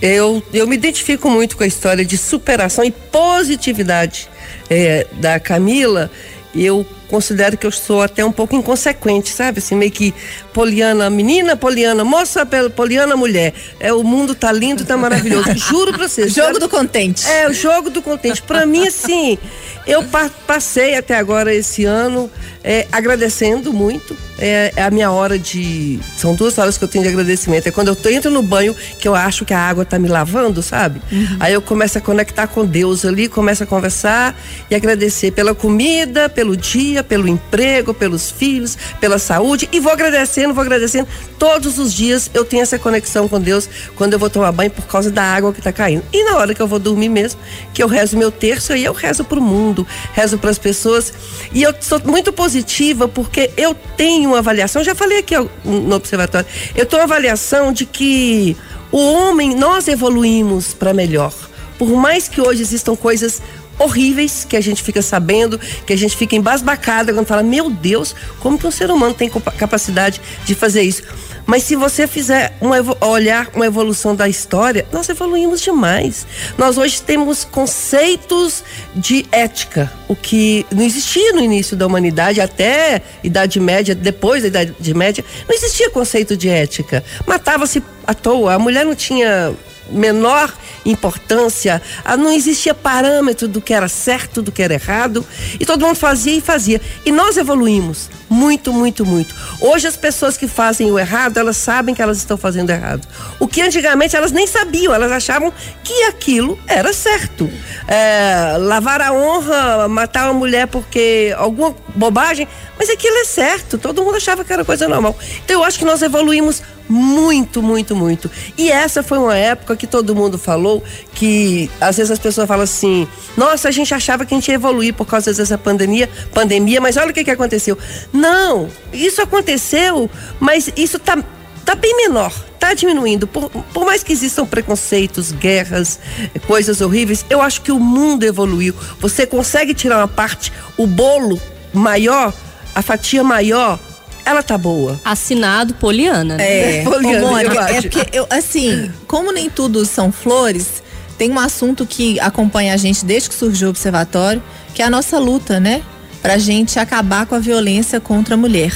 Eu, 0.00 0.42
eu 0.52 0.66
me 0.66 0.76
identifico 0.76 1.28
muito 1.28 1.56
com 1.56 1.64
a 1.64 1.66
história 1.66 2.04
de 2.04 2.16
superação 2.16 2.84
e 2.84 2.90
positividade 2.90 4.28
é, 4.70 5.06
da 5.14 5.40
Camila. 5.40 6.10
Eu 6.54 6.86
considero 7.08 7.56
que 7.56 7.66
eu 7.66 7.72
sou 7.72 8.02
até 8.02 8.24
um 8.24 8.32
pouco 8.32 8.54
inconsequente, 8.54 9.30
sabe? 9.30 9.58
Assim, 9.58 9.74
meio 9.74 9.90
que 9.90 10.14
poliana 10.52 11.10
menina, 11.10 11.56
poliana 11.56 12.04
moça, 12.04 12.46
poliana 12.74 13.16
mulher. 13.16 13.54
É, 13.80 13.92
o 13.92 14.04
mundo 14.04 14.34
tá 14.34 14.52
lindo, 14.52 14.84
tá 14.84 14.96
maravilhoso. 14.96 15.48
Juro 15.56 15.92
pra 15.92 16.06
vocês. 16.08 16.32
jogo 16.32 16.58
do 16.58 16.68
contente. 16.68 17.26
É, 17.26 17.48
o 17.48 17.52
jogo 17.52 17.90
do 17.90 18.02
contente. 18.02 18.42
Pra 18.42 18.66
mim, 18.66 18.86
assim, 18.86 19.38
Eu 19.86 20.04
pa 20.04 20.30
passei 20.46 20.96
até 20.96 21.16
agora 21.16 21.54
esse 21.54 21.84
ano 21.84 22.30
é, 22.62 22.86
agradecendo 22.92 23.72
muito. 23.72 24.14
É, 24.38 24.72
é, 24.76 24.82
a 24.82 24.90
minha 24.90 25.10
hora 25.10 25.38
de. 25.38 25.98
São 26.16 26.34
duas 26.34 26.58
horas 26.58 26.76
que 26.76 26.84
eu 26.84 26.88
tenho 26.88 27.02
de 27.02 27.10
agradecimento. 27.10 27.66
É 27.66 27.70
quando 27.70 27.88
eu 27.88 27.96
tô, 27.96 28.08
entro 28.08 28.30
no 28.30 28.42
banho 28.42 28.74
que 28.98 29.08
eu 29.08 29.14
acho 29.14 29.44
que 29.44 29.54
a 29.54 29.58
água 29.58 29.84
tá 29.84 29.98
me 29.98 30.06
lavando, 30.06 30.62
sabe? 30.62 31.00
Uhum. 31.10 31.36
Aí 31.40 31.54
eu 31.54 31.62
começo 31.62 31.98
a 31.98 32.00
conectar 32.00 32.46
com 32.46 32.64
Deus 32.64 33.04
ali, 33.04 33.28
começo 33.28 33.64
a 33.64 33.66
conversar 33.66 34.38
e 34.70 34.74
agradecer 34.74 35.32
pela 35.32 35.54
comida, 35.54 36.28
pelo 36.28 36.56
dia, 36.56 36.97
pelo 37.02 37.28
emprego, 37.28 37.92
pelos 37.92 38.30
filhos, 38.30 38.76
pela 39.00 39.18
saúde. 39.18 39.68
E 39.72 39.80
vou 39.80 39.92
agradecendo, 39.92 40.54
vou 40.54 40.62
agradecendo. 40.62 41.08
Todos 41.38 41.78
os 41.78 41.92
dias 41.92 42.30
eu 42.34 42.44
tenho 42.44 42.62
essa 42.62 42.78
conexão 42.78 43.28
com 43.28 43.40
Deus 43.40 43.68
quando 43.94 44.12
eu 44.12 44.18
vou 44.18 44.30
tomar 44.30 44.52
banho 44.52 44.70
por 44.70 44.86
causa 44.86 45.10
da 45.10 45.22
água 45.22 45.52
que 45.52 45.62
tá 45.62 45.72
caindo. 45.72 46.02
E 46.12 46.24
na 46.24 46.36
hora 46.36 46.54
que 46.54 46.60
eu 46.60 46.66
vou 46.66 46.78
dormir 46.78 47.08
mesmo, 47.08 47.40
que 47.72 47.82
eu 47.82 47.88
rezo 47.88 48.16
meu 48.16 48.30
terço, 48.30 48.72
aí 48.72 48.84
eu 48.84 48.92
rezo 48.92 49.24
pro 49.24 49.40
mundo, 49.40 49.86
rezo 50.12 50.38
para 50.38 50.50
as 50.50 50.58
pessoas. 50.58 51.12
E 51.52 51.62
eu 51.62 51.74
sou 51.80 52.00
muito 52.04 52.32
positiva 52.32 53.08
porque 53.08 53.50
eu 53.56 53.74
tenho 53.96 54.30
uma 54.30 54.38
avaliação, 54.38 54.82
já 54.82 54.94
falei 54.94 55.18
aqui 55.18 55.34
no 55.64 55.94
observatório, 55.94 56.46
eu 56.74 56.86
tenho 56.86 57.02
uma 57.02 57.04
avaliação 57.04 57.72
de 57.72 57.84
que 57.86 58.56
o 58.90 58.98
homem, 58.98 59.54
nós 59.54 59.86
evoluímos 59.86 60.72
para 60.72 60.94
melhor. 60.94 61.32
Por 61.78 61.90
mais 61.90 62.26
que 62.26 62.40
hoje 62.40 62.62
existam 62.62 62.96
coisas 62.96 63.40
horríveis 63.78 64.44
que 64.44 64.56
a 64.56 64.60
gente 64.60 64.82
fica 64.82 65.02
sabendo, 65.02 65.58
que 65.58 65.92
a 65.92 65.96
gente 65.96 66.16
fica 66.16 66.34
embasbacada 66.34 67.12
quando 67.12 67.26
fala, 67.26 67.42
meu 67.42 67.70
Deus, 67.70 68.14
como 68.40 68.58
que 68.58 68.66
um 68.66 68.70
ser 68.70 68.90
humano 68.90 69.14
tem 69.14 69.30
capacidade 69.30 70.20
de 70.44 70.54
fazer 70.54 70.82
isso? 70.82 71.02
Mas 71.48 71.62
se 71.62 71.74
você 71.76 72.06
fizer 72.06 72.54
uma, 72.60 72.76
olhar 73.00 73.48
uma 73.54 73.64
evolução 73.64 74.14
da 74.14 74.28
história, 74.28 74.86
nós 74.92 75.08
evoluímos 75.08 75.62
demais. 75.62 76.26
Nós 76.58 76.76
hoje 76.76 77.00
temos 77.00 77.42
conceitos 77.42 78.62
de 78.94 79.24
ética, 79.32 79.90
o 80.06 80.14
que 80.14 80.66
não 80.70 80.84
existia 80.84 81.32
no 81.32 81.40
início 81.40 81.74
da 81.74 81.86
humanidade, 81.86 82.38
até 82.38 83.00
Idade 83.24 83.58
Média, 83.60 83.94
depois 83.94 84.42
da 84.42 84.48
Idade 84.48 84.92
Média, 84.92 85.24
não 85.48 85.56
existia 85.56 85.88
conceito 85.88 86.36
de 86.36 86.50
ética. 86.50 87.02
Matava-se 87.26 87.82
à 88.06 88.12
toa, 88.12 88.52
a 88.52 88.58
mulher 88.58 88.84
não 88.84 88.94
tinha 88.94 89.54
menor 89.90 90.52
importância, 90.84 91.82
ah, 92.04 92.16
não 92.16 92.32
existia 92.32 92.74
parâmetro 92.74 93.48
do 93.48 93.60
que 93.60 93.74
era 93.74 93.88
certo, 93.88 94.42
do 94.42 94.52
que 94.52 94.62
era 94.62 94.74
errado, 94.74 95.24
e 95.58 95.66
todo 95.66 95.84
mundo 95.84 95.96
fazia 95.96 96.36
e 96.36 96.40
fazia. 96.40 96.80
E 97.04 97.12
nós 97.12 97.36
evoluímos 97.36 98.08
muito, 98.28 98.72
muito, 98.72 99.04
muito. 99.04 99.34
Hoje 99.60 99.86
as 99.86 99.96
pessoas 99.96 100.36
que 100.36 100.46
fazem 100.46 100.90
o 100.90 100.98
errado, 100.98 101.38
elas 101.38 101.56
sabem 101.56 101.94
que 101.94 102.02
elas 102.02 102.18
estão 102.18 102.36
fazendo 102.36 102.70
errado. 102.70 103.06
O 103.38 103.48
que 103.48 103.62
antigamente 103.62 104.16
elas 104.16 104.32
nem 104.32 104.46
sabiam, 104.46 104.94
elas 104.94 105.10
achavam 105.10 105.52
que 105.82 106.04
aquilo 106.04 106.58
era 106.66 106.92
certo. 106.92 107.50
É, 107.86 108.56
lavar 108.58 109.00
a 109.00 109.12
honra, 109.12 109.88
matar 109.88 110.30
uma 110.30 110.38
mulher 110.38 110.66
porque 110.66 111.34
alguma 111.38 111.74
bobagem, 111.94 112.46
mas 112.78 112.90
aquilo 112.90 113.16
é 113.16 113.24
certo, 113.24 113.78
todo 113.78 114.02
mundo 114.02 114.16
achava 114.16 114.44
que 114.44 114.52
era 114.52 114.64
coisa 114.64 114.86
normal. 114.86 115.16
Então 115.44 115.60
eu 115.60 115.64
acho 115.64 115.78
que 115.78 115.84
nós 115.84 116.02
evoluímos 116.02 116.62
muito, 116.88 117.62
muito, 117.62 117.94
muito. 117.94 118.30
E 118.56 118.70
essa 118.70 119.02
foi 119.02 119.18
uma 119.18 119.36
época 119.36 119.76
que 119.76 119.86
todo 119.86 120.14
mundo 120.14 120.38
falou 120.38 120.82
que 121.14 121.70
às 121.80 121.96
vezes 121.96 122.10
as 122.10 122.18
pessoas 122.18 122.48
falam 122.48 122.64
assim: 122.64 123.06
"Nossa, 123.36 123.68
a 123.68 123.70
gente 123.70 123.92
achava 123.92 124.24
que 124.24 124.34
a 124.34 124.36
gente 124.36 124.48
ia 124.48 124.54
evoluir 124.54 124.94
por 124.94 125.06
causa 125.06 125.32
dessa 125.32 125.58
pandemia, 125.58 126.08
pandemia, 126.32 126.80
mas 126.80 126.96
olha 126.96 127.10
o 127.10 127.14
que 127.14 127.22
que 127.22 127.30
aconteceu". 127.30 127.76
Não, 128.18 128.68
isso 128.92 129.22
aconteceu, 129.22 130.10
mas 130.40 130.72
isso 130.76 130.98
tá 130.98 131.22
tá 131.64 131.74
bem 131.74 131.94
menor, 131.96 132.32
tá 132.58 132.72
diminuindo. 132.72 133.26
Por, 133.26 133.50
por 133.50 133.84
mais 133.84 134.02
que 134.02 134.10
existam 134.10 134.46
preconceitos, 134.46 135.32
guerras, 135.32 136.00
coisas 136.46 136.80
horríveis, 136.80 137.26
eu 137.28 137.42
acho 137.42 137.60
que 137.60 137.70
o 137.70 137.78
mundo 137.78 138.24
evoluiu. 138.24 138.74
Você 138.98 139.26
consegue 139.26 139.74
tirar 139.74 139.98
uma 139.98 140.08
parte, 140.08 140.50
o 140.78 140.86
bolo 140.86 141.38
maior, 141.74 142.32
a 142.74 142.80
fatia 142.80 143.22
maior 143.22 143.78
ela 144.24 144.42
tá 144.42 144.58
boa. 144.58 145.00
Assinado 145.04 145.74
Poliana. 145.74 146.36
Né? 146.36 146.80
É, 146.80 146.84
Poliana, 146.84 147.30
Mônica, 147.30 147.60
é 147.70 147.80
porque 147.80 148.06
eu, 148.12 148.26
assim, 148.28 148.90
como 149.06 149.32
nem 149.32 149.48
tudo 149.48 149.86
são 149.86 150.12
flores, 150.12 150.82
tem 151.16 151.30
um 151.30 151.38
assunto 151.38 151.86
que 151.86 152.20
acompanha 152.20 152.74
a 152.74 152.76
gente 152.76 153.04
desde 153.04 153.30
que 153.30 153.34
surgiu 153.34 153.68
o 153.68 153.70
observatório, 153.70 154.42
que 154.74 154.82
é 154.82 154.84
a 154.84 154.90
nossa 154.90 155.18
luta, 155.18 155.58
né? 155.58 155.82
Pra 156.22 156.38
gente 156.38 156.78
acabar 156.78 157.26
com 157.26 157.34
a 157.34 157.38
violência 157.38 158.00
contra 158.00 158.34
a 158.34 158.36
mulher. 158.36 158.72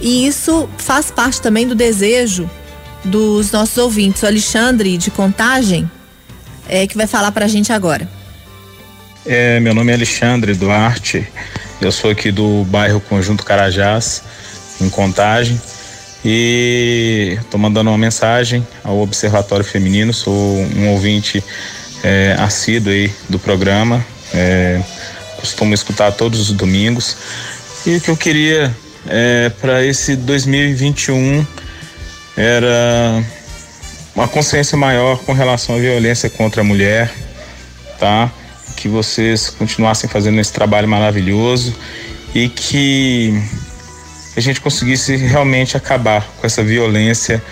E 0.00 0.26
isso 0.26 0.68
faz 0.78 1.10
parte 1.10 1.40
também 1.40 1.66
do 1.66 1.74
desejo 1.74 2.48
dos 3.04 3.50
nossos 3.50 3.76
ouvintes. 3.78 4.22
O 4.22 4.26
Alexandre 4.26 4.96
de 4.96 5.10
Contagem 5.10 5.90
é 6.68 6.86
que 6.86 6.96
vai 6.96 7.06
falar 7.06 7.32
pra 7.32 7.46
gente 7.46 7.72
agora. 7.72 8.08
É, 9.24 9.60
meu 9.60 9.74
nome 9.74 9.92
é 9.92 9.94
Alexandre 9.94 10.54
Duarte. 10.54 11.26
Eu 11.80 11.92
sou 11.92 12.10
aqui 12.10 12.32
do 12.32 12.64
bairro 12.64 13.00
Conjunto 13.00 13.44
Carajás 13.44 14.22
em 14.80 14.88
Contagem. 14.88 15.60
E 16.24 17.36
estou 17.40 17.58
mandando 17.58 17.90
uma 17.90 17.98
mensagem 17.98 18.66
ao 18.84 19.00
Observatório 19.00 19.64
Feminino, 19.64 20.12
sou 20.12 20.32
um 20.32 20.88
ouvinte 20.90 21.42
é, 22.02 22.36
assíduo 22.38 22.92
aí 22.92 23.12
do 23.28 23.40
programa, 23.40 24.04
é, 24.32 24.80
costumo 25.42 25.74
escutar 25.74 26.12
todos 26.12 26.38
os 26.38 26.52
domingos. 26.52 27.16
E 27.84 27.96
o 27.96 28.00
que 28.00 28.08
eu 28.08 28.16
queria 28.16 28.74
é, 29.08 29.50
para 29.60 29.84
esse 29.84 30.14
2021 30.14 31.44
era 32.36 33.24
uma 34.14 34.28
consciência 34.28 34.78
maior 34.78 35.18
com 35.18 35.32
relação 35.32 35.74
à 35.74 35.78
violência 35.78 36.30
contra 36.30 36.60
a 36.60 36.64
mulher, 36.64 37.12
tá? 37.98 38.30
Que 38.76 38.86
vocês 38.86 39.50
continuassem 39.50 40.08
fazendo 40.08 40.40
esse 40.40 40.52
trabalho 40.52 40.86
maravilhoso 40.86 41.74
e 42.32 42.48
que 42.48 43.34
a 44.36 44.40
gente 44.40 44.60
conseguisse 44.60 45.16
realmente 45.16 45.76
acabar 45.76 46.24
com 46.38 46.46
essa 46.46 46.62
violência 46.62 47.42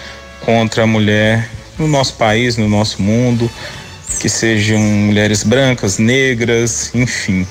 contra 0.45 0.85
a 0.85 0.87
mulher 0.87 1.51
no 1.77 1.89
nosso 1.89 2.15
país, 2.15 2.57
no 2.57 2.69
nosso 2.69 3.03
mundo, 3.03 3.51
que 4.21 4.29
sejam 4.29 4.79
mulheres 4.79 5.43
brancas, 5.43 5.99
negras, 5.99 6.91
enfim, 6.95 7.47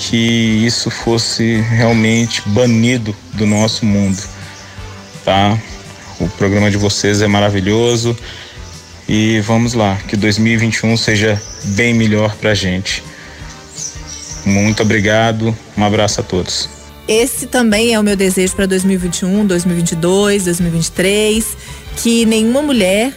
que 0.00 0.16
isso 0.64 0.90
fosse 0.90 1.56
realmente 1.60 2.42
banido 2.46 3.14
do 3.34 3.46
nosso 3.46 3.84
mundo, 3.84 4.18
tá? 5.24 5.58
O 6.18 6.26
programa 6.30 6.70
de 6.70 6.78
vocês 6.78 7.20
é 7.20 7.26
maravilhoso 7.26 8.16
e 9.06 9.40
vamos 9.40 9.74
lá, 9.74 9.98
que 10.08 10.16
2021 10.16 10.96
seja 10.96 11.40
bem 11.76 11.92
melhor 11.92 12.34
pra 12.36 12.54
gente. 12.54 13.02
Muito 14.46 14.82
obrigado, 14.82 15.54
um 15.76 15.84
abraço 15.84 16.20
a 16.20 16.22
todos. 16.22 16.68
Esse 17.06 17.46
também 17.46 17.92
é 17.92 18.00
o 18.00 18.02
meu 18.02 18.16
desejo 18.16 18.54
para 18.56 18.66
2021, 18.66 19.46
2022, 19.46 20.44
2023, 20.44 21.56
que 21.96 22.24
nenhuma 22.24 22.62
mulher 22.62 23.12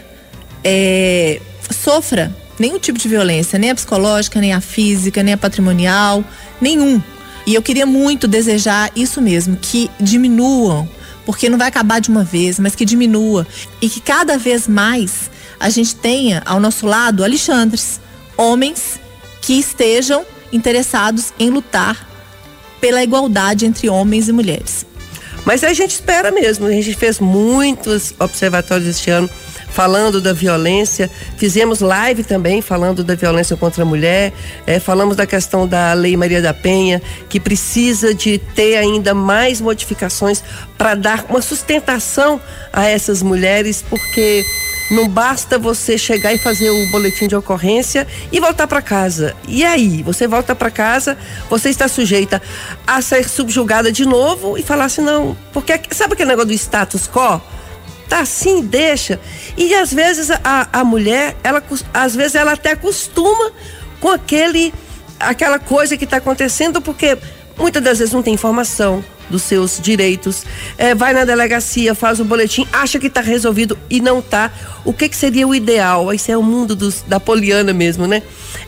é, 0.63 1.40
sofra 1.72 2.43
nenhum 2.60 2.80
tipo 2.80 3.00
de 3.00 3.08
violência, 3.08 3.60
nem 3.60 3.72
a 3.72 3.76
psicológica, 3.76 4.40
nem 4.40 4.54
a 4.54 4.62
física, 4.62 5.24
nem 5.24 5.34
a 5.34 5.38
patrimonial, 5.38 6.24
nenhum. 6.62 7.02
E 7.46 7.54
eu 7.54 7.62
queria 7.62 7.86
muito 7.86 8.28
desejar 8.28 8.92
isso 8.96 9.22
mesmo, 9.22 9.58
que 9.58 9.90
diminuam, 10.00 10.88
porque 11.26 11.50
não 11.50 11.58
vai 11.58 11.68
acabar 11.68 12.00
de 12.00 12.10
uma 12.10 12.24
vez, 12.24 12.60
mas 12.60 12.76
que 12.76 12.86
diminua 12.86 13.46
e 13.82 13.90
que 13.90 14.00
cada 14.00 14.38
vez 14.38 14.68
mais 14.68 15.30
a 15.60 15.70
gente 15.70 15.96
tenha 15.96 16.42
ao 16.46 16.60
nosso 16.60 16.86
lado 16.86 17.24
Alexandres, 17.24 18.00
homens 18.38 19.00
que 19.42 19.54
estejam 19.60 20.26
interessados 20.52 21.34
em 21.40 21.50
lutar 21.50 22.08
pela 22.80 23.04
igualdade 23.04 23.66
entre 23.66 23.90
homens 23.90 24.28
e 24.28 24.34
mulheres. 24.34 24.86
Mas 25.46 25.64
a 25.64 25.74
gente 25.74 25.92
espera 25.92 26.32
mesmo. 26.32 26.66
A 26.66 26.72
gente 26.72 26.94
fez 26.94 27.20
muitos 27.20 28.14
observatórios 28.20 28.88
este 28.88 29.10
ano 29.10 29.30
falando 29.74 30.22
da 30.22 30.32
violência. 30.32 31.10
Fizemos 31.36 31.82
live 31.82 32.24
também 32.24 32.62
falando 32.62 33.03
da 33.03 33.15
violência 33.15 33.58
contra 33.58 33.82
a 33.82 33.86
mulher. 33.86 34.32
É, 34.65 34.80
falamos 34.80 35.18
da 35.18 35.25
questão 35.25 35.68
da 35.68 35.92
Lei 35.94 36.15
Maria 36.15 36.42
da 36.42 36.53
Penha, 36.53 37.01
que 37.27 37.39
precisa 37.39 38.13
de 38.13 38.38
ter 38.38 38.77
ainda 38.77 39.13
mais 39.13 39.60
modificações 39.60 40.44
para 40.77 40.96
dar 40.96 41.25
uma 41.27 41.42
sustentação 41.42 42.39
a 42.72 42.86
essas 42.86 43.22
mulheres, 43.24 43.84
porque 43.89 44.46
não 44.92 45.08
basta 45.08 45.58
você 45.58 45.98
chegar 45.98 46.34
e 46.34 46.38
fazer 46.38 46.70
o 46.70 46.92
boletim 46.92 47.27
de 47.27 47.36
ocorrência 47.36 48.06
e 48.32 48.39
voltar 48.39 48.68
para 48.68 48.82
casa. 48.82 49.36
E 49.48 49.63
aí, 49.63 50.03
você 50.03 50.27
volta 50.27 50.53
para 50.53 50.70
casa, 50.70 51.18
você 51.50 51.70
está 51.70 51.88
sujeita 51.88 52.39
a 52.86 53.01
ser 53.01 53.27
subjugada 53.27 53.92
de 53.92 54.06
novo 54.06 54.56
e 54.56 54.62
falar 54.62 54.86
assim, 54.86 55.01
não, 55.01 55.36
porque 55.51 55.80
sabe 55.92 56.13
aquele 56.13 56.30
negócio 56.30 56.50
do 56.50 56.53
status 56.53 57.08
quo? 57.08 57.42
Tá 58.13 58.20
assim, 58.20 58.62
deixa. 58.62 59.20
E 59.58 59.74
às 59.74 59.91
vezes 59.91 60.29
a, 60.29 60.67
a 60.72 60.84
mulher, 60.84 61.36
ela 61.43 61.63
às 61.91 62.15
vezes 62.15 62.36
ela 62.36 62.51
até 62.51 62.74
acostuma 62.74 63.51
com 64.00 64.08
aquele 64.10 64.72
aquela 65.20 65.58
coisa 65.58 65.98
que 65.98 66.03
está 66.03 66.17
acontecendo 66.17 66.79
porque 66.79 67.17
muitas 67.58 67.82
das 67.82 67.98
vezes 67.98 68.13
não 68.13 68.22
tem 68.22 68.36
informação, 68.36 69.03
dos 69.29 69.41
seus 69.41 69.79
direitos, 69.82 70.46
é, 70.77 70.93
vai 70.93 71.12
na 71.13 71.25
delegacia, 71.25 71.96
faz 71.96 72.20
o 72.20 72.25
boletim, 72.25 72.67
acha 72.72 73.00
que 73.00 73.08
está 73.08 73.22
resolvido 73.22 73.77
e 73.89 74.00
não 74.00 74.20
está. 74.20 74.51
O 74.86 74.93
que, 74.93 75.10
que 75.10 75.15
seria 75.15 75.48
o 75.48 75.55
ideal? 75.55 76.13
Isso 76.13 76.32
é 76.32 76.38
o 76.38 76.43
mundo 76.43 76.75
dos, 76.75 77.03
da 77.08 77.20
poliana 77.20 77.74
mesmo, 77.74 78.05
né? 78.05 78.22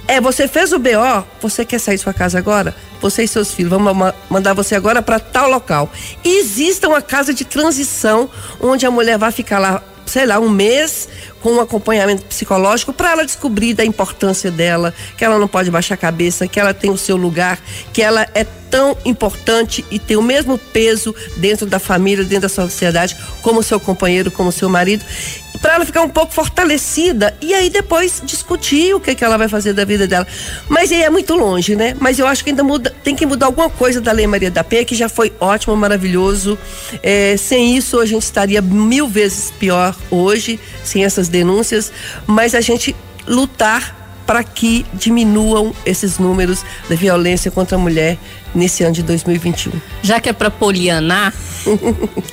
É, 0.07 0.21
você 0.21 0.47
fez 0.47 0.71
o 0.71 0.77
BO, 0.77 1.25
você 1.41 1.65
quer 1.65 1.79
sair 1.79 1.95
de 1.95 2.03
sua 2.03 2.13
casa 2.13 2.37
agora? 2.37 2.75
Você 3.01 3.23
e 3.23 3.27
seus 3.27 3.51
filhos, 3.53 3.71
vamos 3.71 3.95
ma 3.95 4.13
mandar 4.29 4.53
você 4.53 4.75
agora 4.75 5.01
para 5.01 5.19
tal 5.19 5.49
local. 5.49 5.91
E 6.23 6.39
existe 6.39 6.85
uma 6.85 7.01
casa 7.01 7.33
de 7.33 7.43
transição 7.43 8.29
onde 8.59 8.85
a 8.85 8.91
mulher 8.91 9.17
vai 9.17 9.31
ficar 9.31 9.59
lá 9.59 9.81
sei 10.05 10.25
lá, 10.25 10.39
um 10.39 10.49
mês 10.49 11.09
com 11.45 11.51
um 11.51 11.61
acompanhamento 11.61 12.25
psicológico 12.25 12.91
para 12.91 13.11
ela 13.11 13.23
descobrir 13.23 13.75
da 13.75 13.85
importância 13.85 14.49
dela, 14.49 14.91
que 15.15 15.23
ela 15.23 15.37
não 15.37 15.47
pode 15.47 15.69
baixar 15.69 15.93
a 15.93 15.97
cabeça, 15.97 16.47
que 16.47 16.59
ela 16.59 16.73
tem 16.73 16.89
o 16.89 16.97
seu 16.97 17.15
lugar, 17.15 17.59
que 17.93 18.01
ela 18.01 18.27
é 18.33 18.43
tão 18.43 18.97
importante 19.05 19.85
e 19.91 19.99
tem 19.99 20.17
o 20.17 20.23
mesmo 20.23 20.57
peso 20.57 21.13
dentro 21.37 21.67
da 21.67 21.77
família, 21.77 22.23
dentro 22.23 22.41
da 22.41 22.49
sociedade, 22.49 23.15
como 23.43 23.61
seu 23.61 23.79
companheiro, 23.79 24.31
como 24.31 24.51
seu 24.51 24.67
marido, 24.67 25.05
para 25.61 25.75
ela 25.75 25.85
ficar 25.85 26.01
um 26.01 26.09
pouco 26.09 26.33
fortalecida 26.33 27.35
e 27.41 27.53
aí 27.53 27.69
depois 27.69 28.21
discutir 28.23 28.93
o 28.93 28.99
que, 28.99 29.15
que 29.15 29.23
ela 29.23 29.37
vai 29.37 29.47
fazer 29.47 29.73
da 29.73 29.85
vida 29.85 30.05
dela. 30.05 30.27
Mas 30.69 30.91
aí 30.91 31.01
é 31.01 31.09
muito 31.09 31.33
longe, 31.35 31.75
né? 31.75 31.95
Mas 31.99 32.19
eu 32.19 32.27
acho 32.27 32.43
que 32.43 32.51
ainda 32.51 32.63
muda, 32.63 32.93
tem 33.03 33.15
que 33.15 33.25
mudar 33.25 33.47
alguma 33.47 33.69
coisa 33.69 33.99
da 33.99 34.11
Lei 34.11 34.27
Maria 34.27 34.51
da 34.51 34.63
Penha, 34.63 34.85
que 34.85 34.93
já 34.93 35.09
foi 35.09 35.33
ótimo, 35.39 35.75
maravilhoso. 35.75 36.57
É, 37.01 37.35
sem 37.37 37.75
isso, 37.75 37.99
a 37.99 38.05
gente 38.05 38.23
estaria 38.23 38.61
mil 38.61 39.07
vezes 39.07 39.51
pior 39.57 39.95
hoje, 40.11 40.59
sem 40.83 41.03
essas 41.03 41.29
denúncias, 41.35 41.91
mas 42.25 42.55
a 42.55 42.61
gente 42.61 42.95
lutar 43.27 44.05
para 44.25 44.43
que 44.43 44.85
diminuam 44.93 45.73
esses 45.85 46.17
números 46.17 46.63
da 46.89 46.95
violência 46.95 47.51
contra 47.51 47.77
a 47.77 47.79
mulher 47.79 48.17
nesse 48.55 48.83
ano 48.83 48.93
de 48.93 49.03
2021. 49.03 49.71
Já 50.01 50.19
que 50.19 50.29
é 50.29 50.33
para 50.33 50.49
polianar, 50.49 51.33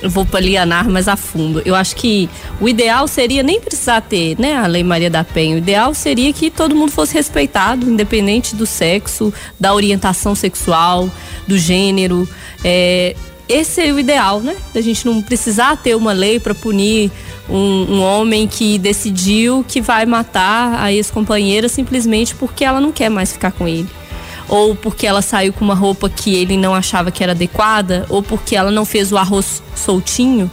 eu 0.01 0.09
vou 0.09 0.25
polianar 0.25 0.89
mais 0.89 1.07
a 1.07 1.15
fundo. 1.15 1.61
Eu 1.65 1.75
acho 1.75 1.95
que 1.95 2.29
o 2.59 2.67
ideal 2.67 3.07
seria 3.07 3.43
nem 3.43 3.59
precisar 3.59 4.01
ter, 4.01 4.39
né, 4.39 4.55
a 4.55 4.65
Lei 4.65 4.83
Maria 4.83 5.09
da 5.09 5.23
Penha. 5.23 5.55
O 5.55 5.57
ideal 5.59 5.93
seria 5.93 6.33
que 6.33 6.49
todo 6.49 6.75
mundo 6.75 6.91
fosse 6.91 7.13
respeitado, 7.13 7.87
independente 7.87 8.55
do 8.55 8.65
sexo, 8.65 9.31
da 9.59 9.73
orientação 9.73 10.33
sexual, 10.33 11.11
do 11.47 11.57
gênero. 11.57 12.27
É, 12.63 13.15
esse 13.47 13.81
é 13.81 13.91
o 13.91 13.99
ideal, 13.99 14.39
né? 14.39 14.55
Da 14.73 14.81
gente 14.81 15.05
não 15.05 15.21
precisar 15.21 15.75
ter 15.77 15.95
uma 15.95 16.13
lei 16.13 16.39
para 16.39 16.55
punir 16.55 17.11
um, 17.49 17.95
um, 17.95 18.01
homem 18.01 18.47
que 18.47 18.77
decidiu 18.77 19.65
que 19.67 19.81
vai 19.81 20.05
matar 20.05 20.81
a 20.81 20.91
ex-companheira 20.91 21.67
simplesmente 21.67 22.33
porque 22.35 22.63
ela 22.63 22.79
não 22.79 22.91
quer 22.91 23.09
mais 23.09 23.33
ficar 23.33 23.51
com 23.51 23.67
ele. 23.67 23.89
Ou 24.47 24.75
porque 24.75 25.07
ela 25.07 25.21
saiu 25.21 25.53
com 25.53 25.63
uma 25.63 25.73
roupa 25.73 26.09
que 26.09 26.33
ele 26.33 26.57
não 26.57 26.73
achava 26.73 27.11
que 27.11 27.23
era 27.23 27.31
adequada, 27.31 28.05
ou 28.09 28.21
porque 28.21 28.55
ela 28.55 28.71
não 28.71 28.85
fez 28.85 29.11
o 29.11 29.17
arroz 29.17 29.63
soltinho. 29.75 30.49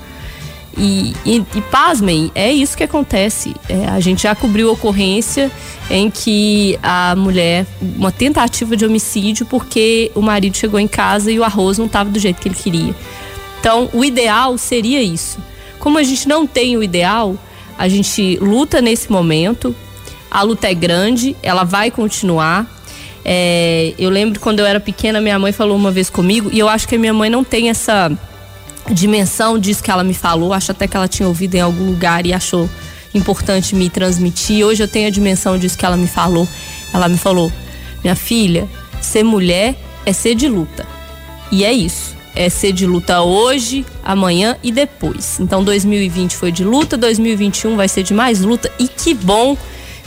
E, 0.78 1.14
e, 1.26 1.44
e 1.54 1.60
pasmem, 1.62 2.30
é 2.34 2.50
isso 2.52 2.76
que 2.76 2.84
acontece. 2.84 3.54
É, 3.68 3.86
a 3.86 3.98
gente 3.98 4.22
já 4.22 4.34
cobriu 4.34 4.70
ocorrência 4.70 5.50
em 5.90 6.08
que 6.08 6.78
a 6.82 7.14
mulher, 7.16 7.66
uma 7.82 8.12
tentativa 8.12 8.76
de 8.76 8.86
homicídio, 8.86 9.44
porque 9.46 10.12
o 10.14 10.22
marido 10.22 10.56
chegou 10.56 10.78
em 10.78 10.86
casa 10.86 11.30
e 11.30 11.38
o 11.38 11.44
arroz 11.44 11.76
não 11.76 11.86
estava 11.86 12.08
do 12.08 12.18
jeito 12.18 12.40
que 12.40 12.48
ele 12.48 12.54
queria. 12.54 12.94
Então, 13.58 13.90
o 13.92 14.04
ideal 14.04 14.56
seria 14.56 15.02
isso. 15.02 15.38
Como 15.80 15.98
a 15.98 16.02
gente 16.02 16.28
não 16.28 16.46
tem 16.46 16.76
o 16.76 16.82
ideal, 16.82 17.36
a 17.76 17.88
gente 17.88 18.36
luta 18.40 18.80
nesse 18.80 19.10
momento. 19.10 19.74
A 20.30 20.42
luta 20.42 20.70
é 20.70 20.74
grande, 20.74 21.34
ela 21.42 21.64
vai 21.64 21.90
continuar. 21.90 22.70
É, 23.24 23.94
eu 23.98 24.10
lembro 24.10 24.38
quando 24.38 24.60
eu 24.60 24.66
era 24.66 24.78
pequena, 24.78 25.20
minha 25.20 25.38
mãe 25.38 25.50
falou 25.50 25.76
uma 25.76 25.90
vez 25.90 26.08
comigo, 26.08 26.50
e 26.52 26.58
eu 26.58 26.68
acho 26.68 26.86
que 26.86 26.94
a 26.94 26.98
minha 26.98 27.12
mãe 27.12 27.28
não 27.28 27.42
tem 27.42 27.68
essa 27.68 28.10
dimensão 28.92 29.58
disso 29.58 29.82
que 29.82 29.90
ela 29.90 30.04
me 30.04 30.14
falou. 30.14 30.52
Acho 30.52 30.72
até 30.72 30.86
que 30.86 30.96
ela 30.96 31.08
tinha 31.08 31.26
ouvido 31.26 31.54
em 31.54 31.60
algum 31.60 31.86
lugar 31.86 32.26
e 32.26 32.32
achou 32.32 32.68
importante 33.14 33.74
me 33.74 33.90
transmitir. 33.90 34.64
Hoje 34.64 34.82
eu 34.82 34.88
tenho 34.88 35.08
a 35.08 35.10
dimensão 35.10 35.58
disso 35.58 35.76
que 35.76 35.84
ela 35.84 35.96
me 35.96 36.06
falou. 36.06 36.46
Ela 36.92 37.08
me 37.08 37.18
falou: 37.18 37.52
minha 38.02 38.14
filha, 38.14 38.68
ser 39.00 39.22
mulher 39.22 39.74
é 40.06 40.12
ser 40.12 40.34
de 40.34 40.48
luta. 40.48 40.86
E 41.50 41.64
é 41.64 41.72
isso. 41.72 42.19
É 42.34 42.48
ser 42.48 42.72
de 42.72 42.86
luta 42.86 43.22
hoje, 43.22 43.84
amanhã 44.04 44.56
e 44.62 44.70
depois. 44.70 45.40
Então 45.40 45.64
2020 45.64 46.36
foi 46.36 46.52
de 46.52 46.64
luta, 46.64 46.96
2021 46.96 47.76
vai 47.76 47.88
ser 47.88 48.02
de 48.02 48.14
mais 48.14 48.40
luta. 48.40 48.70
E 48.78 48.86
que 48.86 49.14
bom 49.14 49.56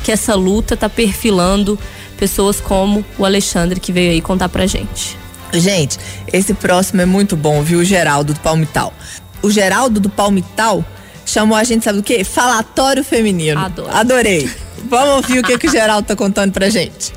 que 0.04 0.12
essa 0.12 0.36
luta 0.36 0.76
tá 0.76 0.90
perfilando 0.90 1.78
pessoas 2.18 2.62
como 2.62 3.04
o 3.18 3.26
Alexandre 3.26 3.80
que 3.80 3.92
veio 3.92 4.12
aí 4.12 4.22
contar 4.22 4.50
pra 4.50 4.66
gente. 4.66 5.18
Gente, 5.54 6.00
esse 6.32 6.54
próximo 6.54 7.02
é 7.02 7.06
muito 7.06 7.36
bom, 7.36 7.62
viu? 7.62 7.80
O 7.80 7.84
Geraldo 7.84 8.34
do 8.34 8.40
Palmital. 8.40 8.94
O 9.42 9.52
Geraldo 9.52 10.00
do 10.00 10.10
Palmital 10.10 10.84
chamou 11.26 11.58
a 11.58 11.64
gente, 11.64 11.84
sabe 11.84 12.00
do 12.00 12.04
quê? 12.04 12.24
Falatório 12.24 13.04
feminino. 13.04 13.60
Adoro. 13.60 13.90
Adorei. 13.92 14.50
Vamos 14.90 15.16
ouvir 15.18 15.40
o 15.40 15.44
que, 15.44 15.58
que 15.58 15.68
o 15.68 15.72
Geraldo 15.72 16.08
tá 16.08 16.16
contando 16.16 16.52
pra 16.52 16.70
gente. 16.70 17.14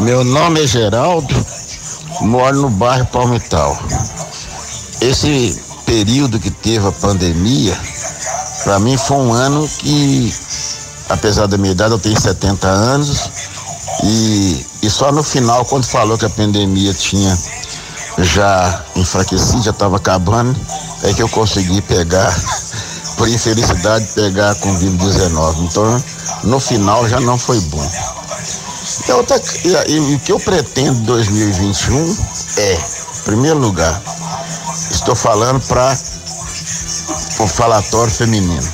Meu 0.00 0.24
nome 0.24 0.62
é 0.62 0.66
Geraldo, 0.66 1.34
moro 2.22 2.62
no 2.62 2.70
bairro 2.70 3.06
Palmital. 3.06 3.78
Esse 5.04 5.60
período 5.84 6.40
que 6.40 6.50
teve 6.50 6.88
a 6.88 6.92
pandemia, 6.92 7.78
para 8.64 8.78
mim 8.78 8.96
foi 8.96 9.18
um 9.18 9.34
ano 9.34 9.68
que, 9.68 10.34
apesar 11.10 11.46
da 11.46 11.58
minha 11.58 11.72
idade, 11.72 11.92
eu 11.92 11.98
tenho 11.98 12.18
70 12.18 12.66
anos, 12.66 13.28
e, 14.02 14.66
e 14.82 14.88
só 14.88 15.12
no 15.12 15.22
final, 15.22 15.62
quando 15.66 15.84
falou 15.84 16.16
que 16.16 16.24
a 16.24 16.30
pandemia 16.30 16.94
tinha 16.94 17.38
já 18.16 18.82
enfraquecido, 18.96 19.62
já 19.62 19.72
estava 19.72 19.98
acabando, 19.98 20.58
é 21.02 21.12
que 21.12 21.22
eu 21.22 21.28
consegui 21.28 21.82
pegar, 21.82 22.34
por 23.18 23.28
infelicidade, 23.28 24.06
pegar 24.14 24.52
a 24.52 24.56
Covid-19. 24.56 25.56
Então, 25.64 26.04
no 26.44 26.58
final 26.58 27.06
já 27.06 27.20
não 27.20 27.36
foi 27.36 27.60
bom. 27.60 27.90
E, 29.06 29.12
outra, 29.12 29.38
e, 29.64 29.92
e 29.92 30.14
o 30.14 30.18
que 30.20 30.32
eu 30.32 30.40
pretendo 30.40 30.98
em 30.98 31.04
2021 31.04 32.16
é, 32.56 32.74
em 32.74 33.22
primeiro 33.24 33.58
lugar, 33.58 34.00
estou 34.94 35.14
falando 35.14 35.60
para 35.66 35.96
o 37.40 37.46
falatório 37.46 38.12
feminino. 38.12 38.72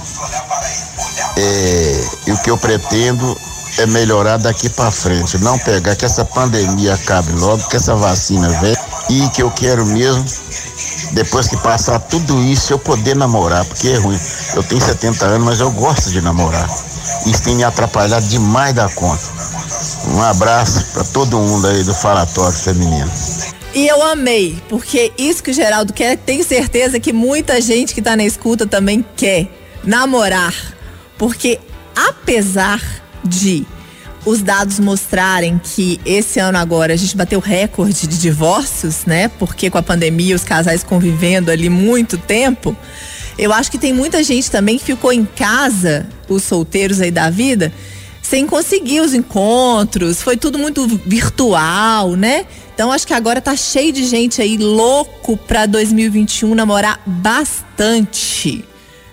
É, 1.37 2.05
e 2.27 2.33
o 2.33 2.39
que 2.39 2.51
eu 2.51 2.59
pretendo 2.59 3.37
é 3.79 3.87
melhorar 3.87 4.37
daqui 4.37 4.69
para 4.69 4.91
frente, 4.91 5.39
não 5.39 5.59
pegar 5.59 5.97
que 5.97 6.05
essa 6.05 6.25
pandemia 6.25 6.95
acabe 6.95 7.33
logo, 7.33 7.67
que 7.69 7.77
essa 7.77 7.95
vacina 7.95 8.49
venha 8.61 8.79
e 9.09 9.29
que 9.31 9.43
eu 9.43 9.51
quero 9.51 9.85
mesmo, 9.87 10.25
depois 11.13 11.49
que 11.49 11.57
passar 11.57 11.99
tudo 11.99 12.41
isso, 12.45 12.73
eu 12.73 12.79
poder 12.79 13.17
namorar, 13.17 13.65
porque 13.65 13.89
é 13.89 13.97
ruim. 13.97 14.19
Eu 14.55 14.63
tenho 14.63 14.81
70 14.81 15.25
anos, 15.25 15.47
mas 15.47 15.61
eu 15.61 15.71
gosto 15.73 16.11
de 16.11 16.21
namorar. 16.21 16.69
Isso 17.27 17.43
tem 17.43 17.57
me 17.57 17.65
atrapalhado 17.65 18.27
demais 18.27 18.75
da 18.75 18.89
conta. 18.89 19.23
Um 20.09 20.23
abraço 20.23 20.85
para 20.93 21.05
todo 21.05 21.39
mundo 21.39 21.67
aí 21.67 21.83
do 21.83 21.95
Falatório 21.95 22.57
Feminino. 22.57 23.11
E 23.73 23.87
eu 23.87 24.03
amei, 24.03 24.61
porque 24.69 25.13
isso 25.17 25.43
que 25.43 25.53
o 25.53 25.55
Geraldo 25.55 25.93
quer, 25.93 26.17
tenho 26.17 26.43
certeza 26.43 26.99
que 26.99 27.13
muita 27.13 27.61
gente 27.61 27.95
que 27.95 28.03
tá 28.03 28.17
na 28.17 28.25
escuta 28.25 28.67
também 28.67 29.05
quer 29.17 29.49
namorar. 29.85 30.55
Porque 31.17 31.61
apesar 31.95 32.83
de 33.25 33.65
os 34.27 34.43
dados 34.43 34.81
mostrarem 34.81 35.61
que 35.63 36.01
esse 36.05 36.41
ano 36.41 36.59
agora 36.59 36.93
a 36.93 36.97
gente 36.97 37.17
bateu 37.17 37.39
recorde 37.39 38.09
de 38.09 38.19
divórcios, 38.19 39.05
né? 39.07 39.29
Porque 39.39 39.71
com 39.71 39.79
a 39.79 39.83
pandemia 39.83 40.35
os 40.35 40.45
casais 40.45 40.83
convivendo 40.83 41.51
ali 41.51 41.69
muito 41.69 42.19
tempo. 42.19 42.77
Eu 43.39 43.53
acho 43.53 43.71
que 43.71 43.79
tem 43.79 43.93
muita 43.93 44.23
gente 44.23 44.51
também 44.51 44.79
que 44.79 44.85
ficou 44.85 45.13
em 45.13 45.25
casa, 45.25 46.07
os 46.29 46.43
solteiros 46.43 47.01
aí 47.01 47.11
da 47.11 47.31
vida, 47.31 47.73
sem 48.31 48.47
conseguir 48.47 49.01
os 49.01 49.12
encontros, 49.12 50.23
foi 50.23 50.37
tudo 50.37 50.57
muito 50.57 50.87
virtual, 51.05 52.12
né? 52.12 52.47
Então 52.73 52.93
acho 52.93 53.05
que 53.05 53.12
agora 53.12 53.40
tá 53.40 53.57
cheio 53.57 53.93
de 53.93 54.05
gente 54.05 54.40
aí 54.40 54.57
louco 54.57 55.37
para 55.37 55.66
2021 55.66 56.55
namorar 56.55 57.01
bastante. 57.05 58.64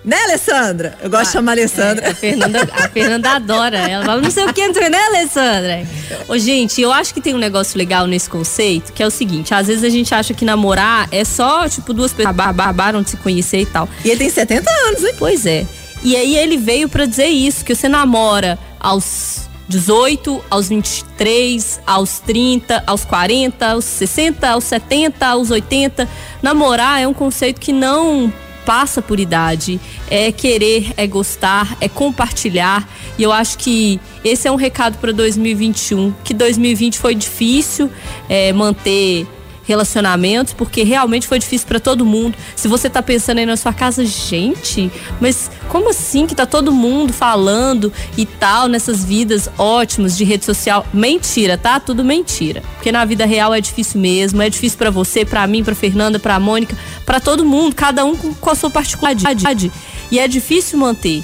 Né, 0.04 0.16
Alessandra? 0.22 0.96
Eu 1.02 1.10
gosto 1.10 1.22
ah, 1.22 1.24
de 1.24 1.32
chamar 1.32 1.50
a 1.50 1.54
Alessandra. 1.54 2.06
É, 2.06 2.10
a, 2.10 2.14
Fernanda, 2.14 2.68
a 2.72 2.88
Fernanda 2.88 3.30
adora. 3.30 3.78
Ela 3.78 4.06
fala, 4.06 4.22
não 4.22 4.30
sei 4.30 4.44
o 4.44 4.54
que 4.54 4.60
entra, 4.60 4.88
né, 4.88 4.98
Alessandra? 5.06 5.84
Ô, 6.28 6.38
gente, 6.38 6.80
eu 6.80 6.92
acho 6.92 7.12
que 7.12 7.20
tem 7.20 7.34
um 7.34 7.38
negócio 7.38 7.76
legal 7.76 8.06
nesse 8.06 8.30
conceito, 8.30 8.92
que 8.92 9.02
é 9.02 9.06
o 9.06 9.10
seguinte: 9.10 9.52
às 9.52 9.66
vezes 9.66 9.82
a 9.82 9.88
gente 9.88 10.14
acha 10.14 10.32
que 10.32 10.44
namorar 10.44 11.08
é 11.10 11.24
só, 11.24 11.68
tipo, 11.68 11.92
duas 11.92 12.12
pessoas 12.12 12.36
barbaram 12.36 13.02
de 13.02 13.10
se 13.10 13.16
conhecer 13.16 13.62
e 13.62 13.66
tal. 13.66 13.88
E 14.04 14.10
ele 14.10 14.20
tem 14.20 14.30
70 14.30 14.70
anos, 14.86 15.02
hein? 15.02 15.14
Pois 15.18 15.44
é. 15.44 15.66
E 16.04 16.14
aí 16.14 16.36
ele 16.36 16.56
veio 16.56 16.88
para 16.88 17.04
dizer 17.04 17.26
isso, 17.26 17.64
que 17.64 17.74
você 17.74 17.88
namora 17.88 18.56
aos 18.80 19.48
18, 19.68 20.42
aos 20.50 20.68
23, 20.68 21.80
aos 21.86 22.20
30, 22.20 22.82
aos 22.86 23.04
40, 23.04 23.70
aos 23.70 23.84
60, 23.84 24.48
aos 24.48 24.64
70, 24.64 25.26
aos 25.26 25.50
80. 25.50 26.08
Namorar 26.42 27.00
é 27.00 27.06
um 27.06 27.14
conceito 27.14 27.60
que 27.60 27.72
não 27.72 28.32
passa 28.64 29.00
por 29.00 29.18
idade, 29.18 29.80
é 30.10 30.30
querer, 30.30 30.92
é 30.96 31.06
gostar, 31.06 31.76
é 31.80 31.88
compartilhar. 31.88 32.86
E 33.18 33.22
eu 33.22 33.32
acho 33.32 33.56
que 33.58 33.98
esse 34.22 34.46
é 34.46 34.52
um 34.52 34.56
recado 34.56 34.98
para 34.98 35.12
2021, 35.12 36.12
que 36.22 36.34
2020 36.34 36.98
foi 36.98 37.14
difícil 37.14 37.90
é, 38.28 38.52
manter 38.52 39.26
relacionamentos, 39.68 40.54
porque 40.54 40.82
realmente 40.82 41.26
foi 41.26 41.38
difícil 41.38 41.68
para 41.68 41.78
todo 41.78 42.04
mundo. 42.04 42.36
Se 42.56 42.66
você 42.66 42.88
tá 42.88 43.02
pensando 43.02 43.38
aí 43.38 43.46
na 43.46 43.56
sua 43.56 43.72
casa, 43.72 44.02
gente, 44.04 44.90
mas 45.20 45.50
como 45.68 45.90
assim 45.90 46.26
que 46.26 46.34
tá 46.34 46.46
todo 46.46 46.72
mundo 46.72 47.12
falando 47.12 47.92
e 48.16 48.24
tal 48.24 48.66
nessas 48.66 49.04
vidas 49.04 49.50
ótimas 49.58 50.16
de 50.16 50.24
rede 50.24 50.46
social? 50.46 50.86
Mentira, 50.92 51.58
tá? 51.58 51.78
Tudo 51.78 52.02
mentira. 52.02 52.62
Porque 52.76 52.90
na 52.90 53.04
vida 53.04 53.26
real 53.26 53.52
é 53.52 53.60
difícil 53.60 54.00
mesmo, 54.00 54.40
é 54.40 54.48
difícil 54.48 54.78
para 54.78 54.90
você, 54.90 55.22
para 55.22 55.46
mim, 55.46 55.62
para 55.62 55.74
Fernanda, 55.74 56.18
para 56.18 56.40
Mônica, 56.40 56.74
para 57.04 57.20
todo 57.20 57.44
mundo, 57.44 57.74
cada 57.74 58.06
um 58.06 58.16
com, 58.16 58.50
a 58.50 58.54
sua 58.54 58.70
particularidade. 58.70 59.70
E 60.10 60.18
é 60.18 60.26
difícil 60.26 60.78
manter. 60.78 61.22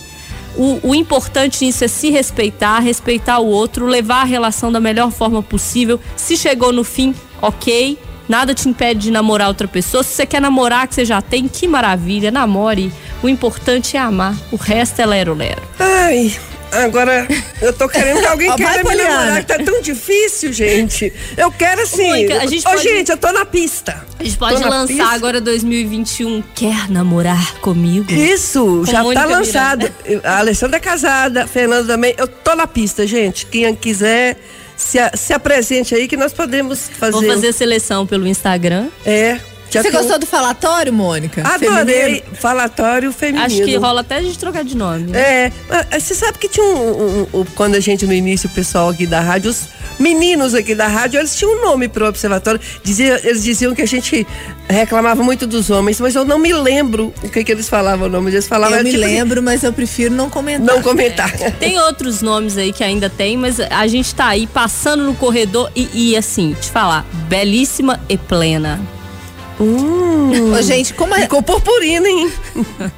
O, 0.54 0.90
o, 0.90 0.94
importante 0.94 1.64
nisso 1.64 1.82
é 1.82 1.88
se 1.88 2.10
respeitar, 2.10 2.78
respeitar 2.78 3.38
o 3.38 3.46
outro, 3.46 3.86
levar 3.86 4.20
a 4.20 4.24
relação 4.24 4.70
da 4.70 4.78
melhor 4.78 5.10
forma 5.10 5.42
possível. 5.42 5.98
Se 6.14 6.36
chegou 6.36 6.72
no 6.72 6.84
fim, 6.84 7.12
ok, 7.42 7.98
Nada 8.28 8.54
te 8.54 8.68
impede 8.68 9.00
de 9.00 9.10
namorar 9.10 9.48
outra 9.48 9.68
pessoa. 9.68 10.02
Se 10.02 10.14
você 10.14 10.26
quer 10.26 10.40
namorar 10.40 10.88
que 10.88 10.94
você 10.94 11.04
já 11.04 11.20
tem, 11.20 11.46
que 11.46 11.68
maravilha, 11.68 12.30
namore. 12.30 12.92
O 13.22 13.28
importante 13.28 13.96
é 13.96 14.00
amar. 14.00 14.34
O 14.50 14.56
resto 14.56 15.00
é 15.00 15.06
lero-lero. 15.06 15.62
Ai, 15.78 16.34
Agora, 16.74 17.28
eu 17.62 17.72
tô 17.72 17.88
querendo 17.88 18.18
que 18.20 18.26
alguém 18.26 18.50
queira 18.56 18.82
me 18.82 18.94
namorar, 18.96 19.40
que 19.40 19.46
tá 19.46 19.58
tão 19.62 19.80
difícil, 19.80 20.52
gente. 20.52 21.12
Eu 21.36 21.50
quero 21.52 21.82
assim. 21.82 22.08
Mônica, 22.08 22.38
a 22.38 22.46
gente 22.46 22.64
pode... 22.64 22.82
gente, 22.82 23.10
eu 23.10 23.16
tô 23.16 23.30
na 23.30 23.44
pista. 23.44 24.04
A 24.18 24.24
gente 24.24 24.36
pode 24.36 24.62
lançar 24.62 24.86
pista. 24.86 25.04
agora 25.06 25.40
2021. 25.40 26.42
Quer 26.54 26.90
namorar 26.90 27.54
comigo? 27.60 28.12
Isso, 28.12 28.82
Com 28.84 28.86
já 28.86 29.02
Mônica 29.02 29.22
tá 29.22 29.28
lançado. 29.28 29.92
Miranda. 30.04 30.28
A 30.28 30.38
Alessandra 30.38 30.76
é 30.78 30.80
casada, 30.80 31.44
a 31.44 31.46
Fernanda 31.46 31.86
também. 31.86 32.14
Eu 32.18 32.26
tô 32.26 32.54
na 32.56 32.66
pista, 32.66 33.06
gente. 33.06 33.46
Quem 33.46 33.72
quiser 33.76 34.36
se, 34.76 34.98
se 35.14 35.32
apresente 35.32 35.94
aí 35.94 36.08
que 36.08 36.16
nós 36.16 36.32
podemos 36.32 36.88
fazer. 36.88 37.12
Vou 37.12 37.24
fazer 37.24 37.48
a 37.48 37.52
seleção 37.52 38.06
pelo 38.06 38.26
Instagram. 38.26 38.88
É. 39.04 39.40
Você 39.70 39.90
gostou 39.90 40.18
do 40.18 40.26
falatório, 40.26 40.92
Mônica? 40.92 41.42
Adorei. 41.42 41.94
Feminino? 41.94 42.36
Falatório 42.36 43.12
feminino. 43.12 43.44
Acho 43.44 43.64
que 43.64 43.76
rola 43.76 44.02
até 44.02 44.16
a 44.16 44.22
gente 44.22 44.38
trocar 44.38 44.64
de 44.64 44.76
nome. 44.76 45.10
Né? 45.10 45.52
É. 45.90 45.98
Você 45.98 46.14
sabe 46.14 46.38
que 46.38 46.48
tinha 46.48 46.64
um, 46.64 47.22
um, 47.22 47.40
um, 47.40 47.44
Quando 47.54 47.74
a 47.74 47.80
gente, 47.80 48.06
no 48.06 48.12
início, 48.12 48.48
o 48.48 48.52
pessoal 48.52 48.88
aqui 48.88 49.06
da 49.06 49.20
rádio, 49.20 49.50
os 49.50 49.68
meninos 49.98 50.54
aqui 50.54 50.74
da 50.74 50.86
rádio, 50.86 51.18
eles 51.18 51.36
tinham 51.36 51.58
um 51.58 51.62
nome 51.62 51.88
pro 51.88 52.06
observatório. 52.06 52.60
Dizia, 52.82 53.20
eles 53.24 53.42
diziam 53.42 53.74
que 53.74 53.82
a 53.82 53.86
gente 53.86 54.26
reclamava 54.68 55.22
muito 55.22 55.46
dos 55.46 55.70
homens, 55.70 56.00
mas 56.00 56.14
eu 56.14 56.24
não 56.24 56.38
me 56.38 56.52
lembro 56.52 57.12
o 57.22 57.28
que, 57.28 57.44
que 57.44 57.52
eles 57.52 57.68
falavam 57.68 58.06
o 58.06 58.10
nome. 58.10 58.30
Eles 58.30 58.46
falavam. 58.46 58.78
Eu 58.78 58.84
me 58.84 58.90
tipo, 58.90 59.02
lembro, 59.02 59.42
mas 59.42 59.62
eu 59.62 59.72
prefiro 59.72 60.14
não 60.14 60.30
comentar. 60.30 60.74
Não 60.74 60.82
comentar. 60.82 61.34
É. 61.40 61.50
Tem 61.50 61.78
outros 61.80 62.22
nomes 62.22 62.56
aí 62.56 62.72
que 62.72 62.84
ainda 62.84 63.10
tem, 63.10 63.36
mas 63.36 63.58
a 63.60 63.86
gente 63.86 64.14
tá 64.14 64.28
aí 64.28 64.46
passando 64.46 65.04
no 65.04 65.14
corredor 65.14 65.70
e, 65.74 66.12
e 66.12 66.16
assim, 66.16 66.54
te 66.60 66.70
falar, 66.70 67.04
belíssima 67.28 68.00
e 68.08 68.16
plena. 68.16 68.80
Hum. 69.60 70.52
Ô, 70.52 70.62
gente, 70.62 70.94
como 70.94 71.14
é... 71.14 71.22
Ficou 71.22 71.42
purpurina, 71.42 72.08
hein? 72.08 72.32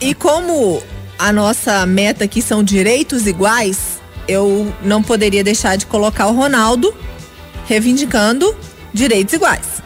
e 0.00 0.14
como 0.14 0.82
a 1.18 1.32
nossa 1.32 1.84
meta 1.86 2.24
aqui 2.24 2.40
são 2.40 2.62
direitos 2.62 3.26
iguais, 3.26 4.00
eu 4.28 4.72
não 4.82 5.02
poderia 5.02 5.44
deixar 5.44 5.76
de 5.76 5.86
colocar 5.86 6.26
o 6.26 6.32
Ronaldo 6.32 6.94
reivindicando 7.66 8.54
direitos 8.92 9.34
iguais. 9.34 9.82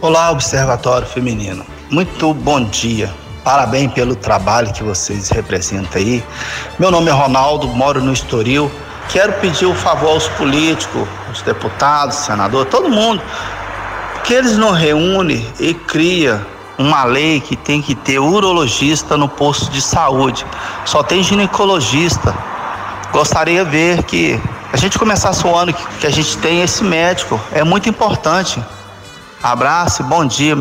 Olá, 0.00 0.30
Observatório 0.30 1.06
Feminino. 1.06 1.64
Muito 1.90 2.32
bom 2.34 2.64
dia. 2.64 3.12
Parabéns 3.44 3.92
pelo 3.92 4.16
trabalho 4.16 4.72
que 4.72 4.82
vocês 4.82 5.28
representam 5.28 6.00
aí. 6.00 6.24
Meu 6.78 6.90
nome 6.90 7.10
é 7.10 7.12
Ronaldo, 7.12 7.68
moro 7.68 8.02
no 8.02 8.12
Estoril. 8.12 8.70
Quero 9.10 9.34
pedir 9.34 9.66
o 9.66 9.72
um 9.72 9.74
favor 9.74 10.10
aos 10.10 10.26
políticos, 10.28 11.06
os 11.30 11.42
deputados, 11.42 12.16
senadores, 12.16 12.70
todo 12.70 12.88
mundo, 12.88 13.22
que 14.24 14.32
eles 14.32 14.56
não 14.56 14.72
reúnem 14.72 15.46
e 15.60 15.74
cria 15.74 16.44
uma 16.78 17.04
lei 17.04 17.40
que 17.40 17.54
tem 17.54 17.80
que 17.80 17.94
ter 17.94 18.18
urologista 18.18 19.16
no 19.16 19.28
posto 19.28 19.70
de 19.70 19.80
saúde. 19.80 20.44
Só 20.86 21.02
tem 21.02 21.22
ginecologista. 21.22 22.34
Gostaria 23.12 23.64
de 23.64 23.70
ver 23.70 24.02
que 24.02 24.40
a 24.72 24.76
gente 24.76 24.98
começasse 24.98 25.46
o 25.46 25.54
ano 25.54 25.72
que, 25.72 26.06
a 26.06 26.10
gente 26.10 26.36
tem 26.38 26.62
esse 26.62 26.82
médico. 26.82 27.38
É 27.52 27.62
muito 27.62 27.88
importante. 27.88 28.60
Abraço, 29.42 30.02
bom 30.02 30.24
dia. 30.24 30.58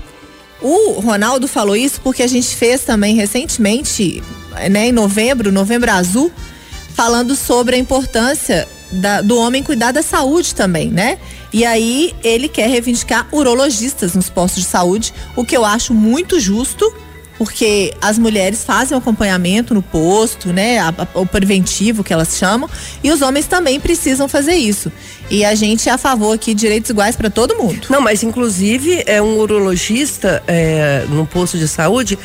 O 0.62 1.00
Ronaldo 1.00 1.48
falou 1.48 1.76
isso 1.76 2.00
porque 2.02 2.22
a 2.22 2.28
gente 2.28 2.56
fez 2.56 2.84
também 2.84 3.16
recentemente, 3.16 4.22
né, 4.70 4.88
em 4.88 4.92
novembro, 4.92 5.52
novembro 5.52 5.92
azul, 5.92 6.32
falando 6.94 7.36
sobre 7.36 7.76
a 7.76 7.80
importância 7.80 8.68
da, 8.94 9.22
do 9.22 9.38
homem 9.38 9.64
cuidar 9.64 9.92
da 9.92 10.02
saúde 10.02 10.54
também, 10.54 10.90
né? 10.90 11.18
E 11.52 11.66
aí 11.66 12.14
ele 12.24 12.48
quer 12.48 12.70
reivindicar 12.70 13.28
urologistas 13.32 14.14
nos 14.14 14.30
postos 14.30 14.64
de 14.64 14.70
saúde, 14.70 15.14
o 15.36 15.44
que 15.44 15.56
eu 15.56 15.66
acho 15.66 15.94
muito 15.94 16.40
justo, 16.40 16.92
porque 17.38 17.94
as 18.02 18.18
mulheres 18.18 18.64
fazem 18.64 18.96
o 18.96 19.00
acompanhamento 19.00 19.74
no 19.74 19.82
posto, 19.82 20.54
né? 20.54 20.80
A, 20.80 20.90
a, 20.90 21.20
o 21.20 21.26
preventivo 21.26 22.04
que 22.04 22.14
elas 22.14 22.38
chamam, 22.38 22.70
e 23.04 23.12
os 23.12 23.22
homens 23.22 23.48
também 23.48 23.80
precisam 23.80 24.28
fazer 24.28 24.56
isso. 24.56 24.92
E 25.30 25.44
a 25.44 25.56
gente 25.56 25.90
é 25.90 25.92
a 25.92 25.98
favor 25.98 26.34
aqui 26.34 26.54
direitos 26.54 26.90
iguais 26.90 27.16
para 27.16 27.30
todo 27.30 27.56
mundo. 27.56 27.88
Não, 27.90 28.02
mas 28.02 28.24
inclusive 28.24 29.04
é 29.06 29.22
um 29.22 29.38
urologista 29.38 30.44
é, 30.48 31.06
no 31.10 31.26
posto 31.26 31.58
de 31.58 31.68
saúde 31.68 32.18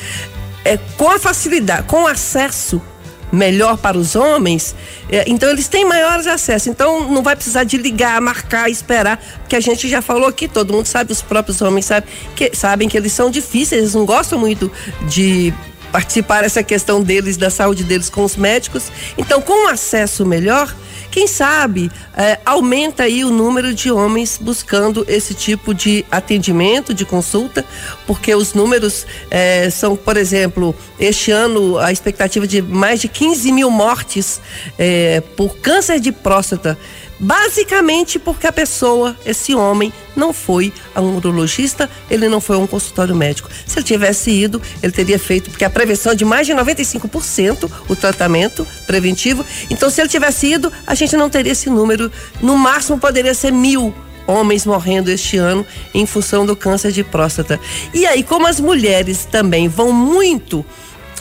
é 0.64 0.76
com 0.96 1.11
a 1.11 1.18
facilidade, 1.18 1.85
com 1.85 2.07
acesso 2.07 2.83
melhor 3.31 3.77
para 3.77 3.97
os 3.97 4.17
homens, 4.17 4.75
é, 5.11 5.25
então 5.27 5.49
eles 5.49 5.69
têm 5.69 5.85
maiores 5.85 6.27
acessos. 6.27 6.69
Então 6.69 7.09
não 7.09 7.23
vai 7.23 7.37
precisar 7.37 7.64
de 7.64 7.77
ligar, 7.77 8.21
marcar, 8.21 8.71
esperar, 8.71 9.19
porque 9.41 9.57
a 9.57 9.61
gente 9.61 9.88
já 9.88 10.01
falou 10.03 10.29
aqui, 10.29 10.49
todo 10.49 10.73
mundo 10.73 10.87
sabe, 10.87 11.12
os 11.12 11.23
próprios 11.23 11.61
homens 11.61 11.87
sabem 11.87 12.09
que, 12.35 12.55
sabem 12.55 12.88
que 12.88 12.97
eles 12.97 13.12
são 13.12 13.31
difíceis, 13.31 13.83
eles 13.83 13.95
não 13.95 14.07
gostam 14.07 14.38
muito 14.38 14.71
de 15.09 15.53
participar 15.92 16.42
dessa 16.42 16.62
questão 16.62 17.03
deles, 17.03 17.37
da 17.37 17.51
saúde 17.51 17.85
deles 17.85 18.09
com 18.09 18.24
os 18.24 18.37
médicos. 18.37 18.90
Então, 19.16 19.40
com 19.40 19.66
um 19.66 19.68
acesso 19.68 20.24
melhor, 20.24 20.74
quem 21.11 21.27
sabe 21.27 21.90
é, 22.16 22.38
aumenta 22.44 23.05
aí 23.05 23.24
o 23.24 23.31
número 23.31 23.74
de 23.74 23.90
homens 23.90 24.38
buscando 24.40 25.05
esse 25.09 25.35
tipo 25.35 25.72
de 25.72 26.05
atendimento, 26.11 26.92
de 26.92 27.05
consulta, 27.05 27.64
porque 28.07 28.35
os 28.35 28.55
números 28.55 29.07
é, 29.31 29.70
são, 29.70 29.96
por 29.96 30.16
exemplo, 30.16 30.74
este 31.01 31.31
ano 31.31 31.79
a 31.79 31.90
expectativa 31.90 32.46
de 32.46 32.61
mais 32.61 33.01
de 33.01 33.09
15 33.09 33.51
mil 33.53 33.70
mortes 33.70 34.40
é, 34.79 35.22
por 35.37 35.57
câncer 35.57 35.98
de 35.98 36.12
próstata 36.12 36.79
basicamente 37.18 38.18
porque 38.18 38.46
a 38.46 38.52
pessoa, 38.52 39.16
esse 39.24 39.54
homem, 39.54 39.92
não 40.14 40.33
foi 40.33 40.72
a 40.94 41.00
um 41.00 41.16
urologista, 41.16 41.88
ele 42.11 42.28
não 42.28 42.40
foi 42.40 42.57
a 42.57 42.59
um 42.59 42.66
consultório 42.66 43.14
médico. 43.14 43.48
Se 43.66 43.78
ele 43.78 43.87
tivesse 43.87 44.31
ido, 44.31 44.61
ele 44.83 44.92
teria 44.92 45.18
feito, 45.18 45.50
porque 45.50 45.64
a 45.64 45.70
prevenção 45.70 46.12
é 46.12 46.14
de 46.14 46.24
mais 46.24 46.46
de 46.46 46.52
95% 46.52 47.70
o 47.88 47.96
tratamento 47.96 48.66
preventivo. 48.87 49.44
Então, 49.70 49.90
se 49.90 50.00
ele 50.00 50.09
tivesse 50.09 50.46
ido, 50.46 50.72
a 50.87 50.94
gente 50.94 51.16
não 51.16 51.31
teria 51.31 51.52
esse 51.52 51.70
número. 51.70 52.11
No 52.40 52.57
máximo, 52.57 52.98
poderia 52.98 53.35
ser 53.35 53.52
mil 53.52 53.94
homens 54.26 54.66
morrendo 54.66 55.11
este 55.11 55.38
ano 55.38 55.64
em 55.94 56.04
função 56.04 56.44
do 56.44 56.54
câncer 56.54 56.92
de 56.92 57.02
próstata. 57.02 57.59
E 57.94 58.07
aí, 58.07 58.22
como 58.22 58.46
as 58.46 58.61
mulheres 58.61 59.24
também 59.24 59.68
vão 59.68 59.90
muito 59.90 60.64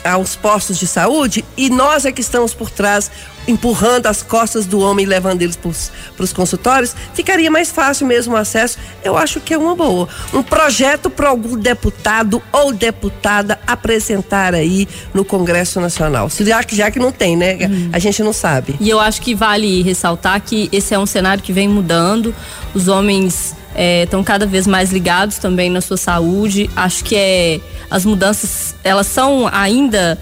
aos 0.04 0.36
postos 0.36 0.78
de 0.78 0.86
saúde 0.86 1.44
e 1.56 1.70
nós 1.70 2.04
é 2.04 2.12
que 2.12 2.20
estamos 2.20 2.54
por 2.54 2.70
trás 2.70 3.10
empurrando 3.48 4.06
as 4.06 4.22
costas 4.22 4.66
do 4.66 4.78
homem 4.78 5.06
e 5.06 5.08
levando 5.08 5.40
eles 5.40 5.56
para 5.56 6.22
os 6.22 6.32
consultórios, 6.34 6.94
ficaria 7.14 7.50
mais 7.50 7.72
fácil 7.72 8.06
mesmo 8.06 8.34
o 8.34 8.36
acesso. 8.36 8.78
Eu 9.02 9.16
acho 9.16 9.40
que 9.40 9.54
é 9.54 9.58
uma 9.58 9.74
boa. 9.74 10.06
Um 10.34 10.42
projeto 10.42 11.08
para 11.08 11.30
algum 11.30 11.56
deputado 11.56 12.42
ou 12.52 12.72
deputada 12.72 13.58
apresentar 13.66 14.54
aí 14.54 14.86
no 15.14 15.24
Congresso 15.24 15.80
Nacional. 15.80 16.28
Já 16.28 16.62
que, 16.62 16.76
já 16.76 16.90
que 16.90 16.98
não 16.98 17.10
tem, 17.10 17.36
né? 17.36 17.56
Hum. 17.66 17.88
A 17.90 17.98
gente 17.98 18.22
não 18.22 18.34
sabe. 18.34 18.76
E 18.78 18.88
eu 18.88 19.00
acho 19.00 19.22
que 19.22 19.34
vale 19.34 19.82
ressaltar 19.82 20.42
que 20.42 20.68
esse 20.70 20.92
é 20.92 20.98
um 20.98 21.06
cenário 21.06 21.42
que 21.42 21.52
vem 21.52 21.66
mudando. 21.66 22.34
Os 22.74 22.86
homens 22.86 23.56
estão 23.74 24.20
é, 24.20 24.24
cada 24.24 24.46
vez 24.46 24.66
mais 24.66 24.92
ligados 24.92 25.38
também 25.38 25.70
na 25.70 25.80
sua 25.80 25.96
saúde. 25.96 26.70
Acho 26.74 27.04
que 27.04 27.16
é, 27.16 27.60
as 27.90 28.04
mudanças 28.04 28.74
elas 28.82 29.06
são 29.06 29.48
ainda 29.50 30.18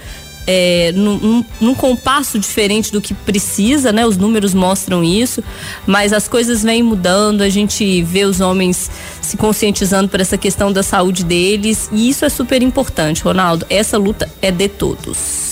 é, 0.47 0.93
num, 0.95 1.45
num, 1.61 1.75
compasso 1.75 2.39
diferente 2.39 2.93
do 2.93 3.01
que 3.01 3.13
precisa, 3.13 3.93
né? 3.93 4.07
Os 4.07 4.17
números 4.17 4.55
mostram 4.55 5.03
isso, 5.03 5.43
mas 5.87 6.13
as 6.13 6.29
coisas 6.29 6.63
vêm 6.63 6.83
mudando, 6.83 7.43
a 7.43 7.49
gente 7.49 8.03
vê 8.03 8.25
os 8.25 8.41
homens 8.41 8.91
se 9.21 9.37
conscientizando 9.37 10.09
por 10.09 10.21
essa 10.21 10.39
questão 10.39 10.73
da 10.73 10.83
saúde 10.83 11.25
deles 11.25 11.89
e 11.93 12.09
isso 12.09 12.25
é 12.25 12.29
super 12.29 12.63
importante, 12.63 13.23
Ronaldo. 13.23 13.67
Essa 13.69 13.99
luta 13.99 14.31
é 14.41 14.51
de 14.51 14.69
todos. 14.69 15.46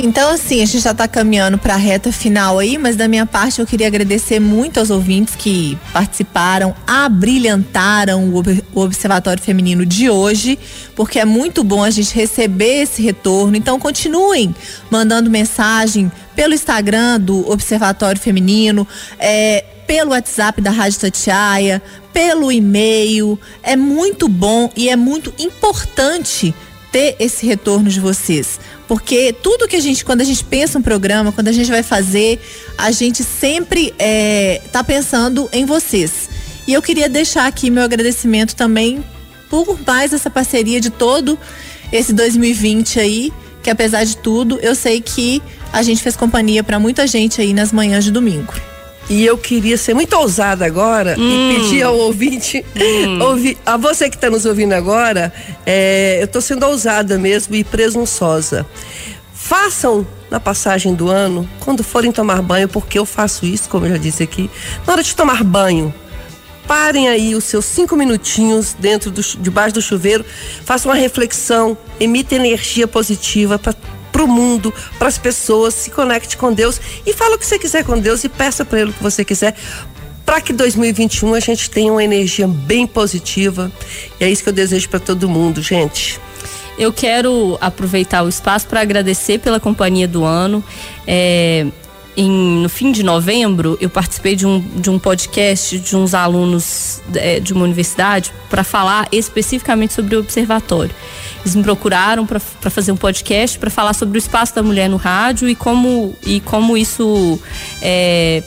Então, 0.00 0.30
assim, 0.30 0.62
a 0.62 0.64
gente 0.64 0.78
já 0.78 0.92
está 0.92 1.08
caminhando 1.08 1.58
para 1.58 1.74
a 1.74 1.76
reta 1.76 2.12
final 2.12 2.60
aí, 2.60 2.78
mas 2.78 2.94
da 2.94 3.08
minha 3.08 3.26
parte 3.26 3.58
eu 3.58 3.66
queria 3.66 3.88
agradecer 3.88 4.38
muito 4.38 4.78
aos 4.78 4.90
ouvintes 4.90 5.34
que 5.34 5.76
participaram, 5.92 6.72
abrilhantaram 6.86 8.32
o 8.72 8.80
Observatório 8.80 9.42
Feminino 9.42 9.84
de 9.84 10.08
hoje, 10.08 10.56
porque 10.94 11.18
é 11.18 11.24
muito 11.24 11.64
bom 11.64 11.82
a 11.82 11.90
gente 11.90 12.14
receber 12.14 12.82
esse 12.82 13.02
retorno. 13.02 13.56
Então, 13.56 13.80
continuem 13.80 14.54
mandando 14.88 15.28
mensagem 15.28 16.12
pelo 16.36 16.54
Instagram 16.54 17.18
do 17.18 17.50
Observatório 17.50 18.20
Feminino. 18.20 18.86
É, 19.18 19.64
pelo 19.84 20.10
WhatsApp 20.10 20.60
da 20.60 20.70
Rádio 20.70 21.00
Tatiaia, 21.00 21.82
pelo 22.12 22.52
e-mail. 22.52 23.40
É 23.62 23.74
muito 23.74 24.28
bom 24.28 24.70
e 24.76 24.90
é 24.90 24.96
muito 24.96 25.32
importante 25.38 26.54
ter 26.92 27.16
esse 27.18 27.46
retorno 27.46 27.88
de 27.88 27.98
vocês. 27.98 28.60
Porque 28.88 29.34
tudo 29.42 29.68
que 29.68 29.76
a 29.76 29.80
gente, 29.80 30.02
quando 30.02 30.22
a 30.22 30.24
gente 30.24 30.42
pensa 30.42 30.78
um 30.78 30.82
programa, 30.82 31.30
quando 31.30 31.48
a 31.48 31.52
gente 31.52 31.70
vai 31.70 31.82
fazer, 31.82 32.40
a 32.76 32.90
gente 32.90 33.22
sempre 33.22 33.94
é, 33.98 34.62
tá 34.72 34.82
pensando 34.82 35.48
em 35.52 35.66
vocês. 35.66 36.30
E 36.66 36.72
eu 36.72 36.80
queria 36.80 37.08
deixar 37.08 37.46
aqui 37.46 37.70
meu 37.70 37.82
agradecimento 37.82 38.56
também 38.56 39.04
por 39.50 39.78
mais 39.86 40.12
essa 40.12 40.30
parceria 40.30 40.80
de 40.80 40.90
todo 40.90 41.38
esse 41.92 42.12
2020 42.12 43.00
aí, 43.00 43.32
que 43.62 43.70
apesar 43.70 44.04
de 44.04 44.16
tudo, 44.16 44.58
eu 44.60 44.74
sei 44.74 45.00
que 45.00 45.42
a 45.72 45.82
gente 45.82 46.02
fez 46.02 46.16
companhia 46.16 46.62
para 46.62 46.78
muita 46.78 47.06
gente 47.06 47.40
aí 47.40 47.52
nas 47.52 47.72
manhãs 47.72 48.04
de 48.04 48.10
domingo. 48.10 48.54
E 49.08 49.24
eu 49.24 49.38
queria 49.38 49.78
ser 49.78 49.94
muito 49.94 50.14
ousada 50.14 50.66
agora 50.66 51.16
hum. 51.18 51.50
e 51.50 51.54
pedir 51.54 51.82
ao 51.82 51.96
ouvinte, 51.96 52.64
hum. 52.76 53.22
ouvir, 53.22 53.56
a 53.64 53.76
você 53.76 54.10
que 54.10 54.16
está 54.16 54.28
nos 54.28 54.44
ouvindo 54.44 54.74
agora, 54.74 55.32
é, 55.64 56.18
eu 56.20 56.26
estou 56.26 56.42
sendo 56.42 56.66
ousada 56.66 57.18
mesmo 57.18 57.54
e 57.54 57.64
presunçosa. 57.64 58.66
Façam 59.32 60.06
na 60.30 60.38
passagem 60.38 60.94
do 60.94 61.08
ano, 61.08 61.48
quando 61.60 61.82
forem 61.82 62.12
tomar 62.12 62.42
banho, 62.42 62.68
porque 62.68 62.98
eu 62.98 63.06
faço 63.06 63.46
isso, 63.46 63.68
como 63.68 63.86
eu 63.86 63.92
já 63.92 63.96
disse 63.96 64.22
aqui, 64.22 64.50
na 64.86 64.92
hora 64.92 65.02
de 65.02 65.16
tomar 65.16 65.42
banho, 65.42 65.92
parem 66.66 67.08
aí 67.08 67.34
os 67.34 67.44
seus 67.44 67.64
cinco 67.64 67.96
minutinhos 67.96 68.76
dentro 68.78 69.10
do, 69.10 69.22
debaixo 69.22 69.74
do 69.74 69.80
chuveiro, 69.80 70.22
façam 70.66 70.92
uma 70.92 70.98
reflexão, 70.98 71.78
emitem 71.98 72.38
energia 72.38 72.86
positiva 72.86 73.58
para 73.58 73.74
para 74.18 74.24
o 74.24 74.28
mundo, 74.28 74.74
para 74.98 75.06
as 75.06 75.16
pessoas, 75.16 75.74
se 75.74 75.92
conecte 75.92 76.36
com 76.36 76.52
Deus 76.52 76.80
e 77.06 77.12
fala 77.12 77.36
o 77.36 77.38
que 77.38 77.46
você 77.46 77.56
quiser 77.56 77.84
com 77.84 77.96
Deus 77.96 78.24
e 78.24 78.28
peça 78.28 78.64
para 78.64 78.80
Ele 78.80 78.90
o 78.90 78.92
que 78.92 79.02
você 79.02 79.24
quiser 79.24 79.54
para 80.26 80.40
que 80.40 80.52
2021 80.52 81.34
a 81.34 81.40
gente 81.40 81.70
tenha 81.70 81.92
uma 81.92 82.02
energia 82.02 82.48
bem 82.48 82.84
positiva. 82.84 83.70
E 84.20 84.24
é 84.24 84.28
isso 84.30 84.42
que 84.42 84.48
eu 84.48 84.52
desejo 84.52 84.88
para 84.88 84.98
todo 84.98 85.28
mundo, 85.28 85.62
gente. 85.62 86.20
Eu 86.76 86.92
quero 86.92 87.56
aproveitar 87.60 88.24
o 88.24 88.28
espaço 88.28 88.66
para 88.66 88.80
agradecer 88.80 89.38
pela 89.38 89.60
companhia 89.60 90.08
do 90.08 90.24
ano. 90.24 90.62
É, 91.06 91.66
em, 92.16 92.60
no 92.60 92.68
fim 92.68 92.90
de 92.90 93.04
novembro, 93.04 93.78
eu 93.80 93.88
participei 93.88 94.34
de 94.34 94.44
um, 94.44 94.58
de 94.58 94.90
um 94.90 94.98
podcast 94.98 95.78
de 95.78 95.96
uns 95.96 96.12
alunos 96.12 97.00
é, 97.14 97.38
de 97.38 97.52
uma 97.52 97.62
universidade 97.62 98.32
para 98.50 98.64
falar 98.64 99.06
especificamente 99.12 99.94
sobre 99.94 100.16
o 100.16 100.18
observatório. 100.18 100.94
Eles 101.48 101.56
me 101.56 101.62
procuraram 101.62 102.26
para 102.26 102.38
fazer 102.38 102.92
um 102.92 102.96
podcast 102.96 103.58
para 103.58 103.70
falar 103.70 103.94
sobre 103.94 104.18
o 104.18 104.20
espaço 104.20 104.54
da 104.54 104.62
mulher 104.62 104.86
no 104.86 104.98
rádio 104.98 105.48
e 105.48 105.54
como, 105.54 106.14
e 106.26 106.40
como 106.40 106.76
isso 106.76 107.40
é, 107.80 108.42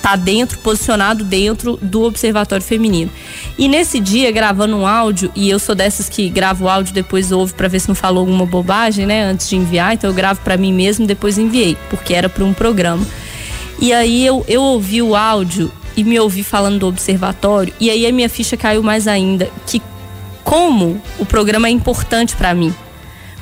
tá 0.00 0.14
dentro, 0.14 0.56
posicionado 0.60 1.24
dentro 1.24 1.76
do 1.82 2.04
Observatório 2.04 2.64
Feminino. 2.64 3.10
E 3.58 3.66
nesse 3.66 3.98
dia, 3.98 4.30
gravando 4.30 4.76
um 4.76 4.86
áudio, 4.86 5.32
e 5.34 5.50
eu 5.50 5.58
sou 5.58 5.74
dessas 5.74 6.08
que 6.08 6.28
gravo 6.28 6.66
o 6.66 6.68
áudio 6.68 6.94
depois 6.94 7.32
ouve 7.32 7.54
para 7.54 7.66
ver 7.66 7.80
se 7.80 7.88
não 7.88 7.94
falou 7.96 8.20
alguma 8.20 8.46
bobagem, 8.46 9.04
né, 9.04 9.24
antes 9.24 9.48
de 9.48 9.56
enviar, 9.56 9.94
então 9.94 10.08
eu 10.08 10.14
gravo 10.14 10.40
para 10.42 10.56
mim 10.56 10.72
mesmo 10.72 11.08
depois 11.08 11.38
enviei, 11.38 11.76
porque 11.90 12.14
era 12.14 12.28
para 12.28 12.44
um 12.44 12.54
programa. 12.54 13.04
E 13.80 13.92
aí 13.92 14.24
eu, 14.24 14.44
eu 14.46 14.62
ouvi 14.62 15.02
o 15.02 15.16
áudio 15.16 15.72
e 15.96 16.04
me 16.04 16.20
ouvi 16.20 16.44
falando 16.44 16.78
do 16.78 16.86
observatório, 16.86 17.74
e 17.80 17.90
aí 17.90 18.06
a 18.06 18.12
minha 18.12 18.28
ficha 18.28 18.56
caiu 18.56 18.80
mais 18.80 19.08
ainda, 19.08 19.50
que 19.66 19.82
como 20.48 20.98
o 21.18 21.26
programa 21.26 21.68
é 21.68 21.70
importante 21.70 22.34
para 22.34 22.54
mim 22.54 22.74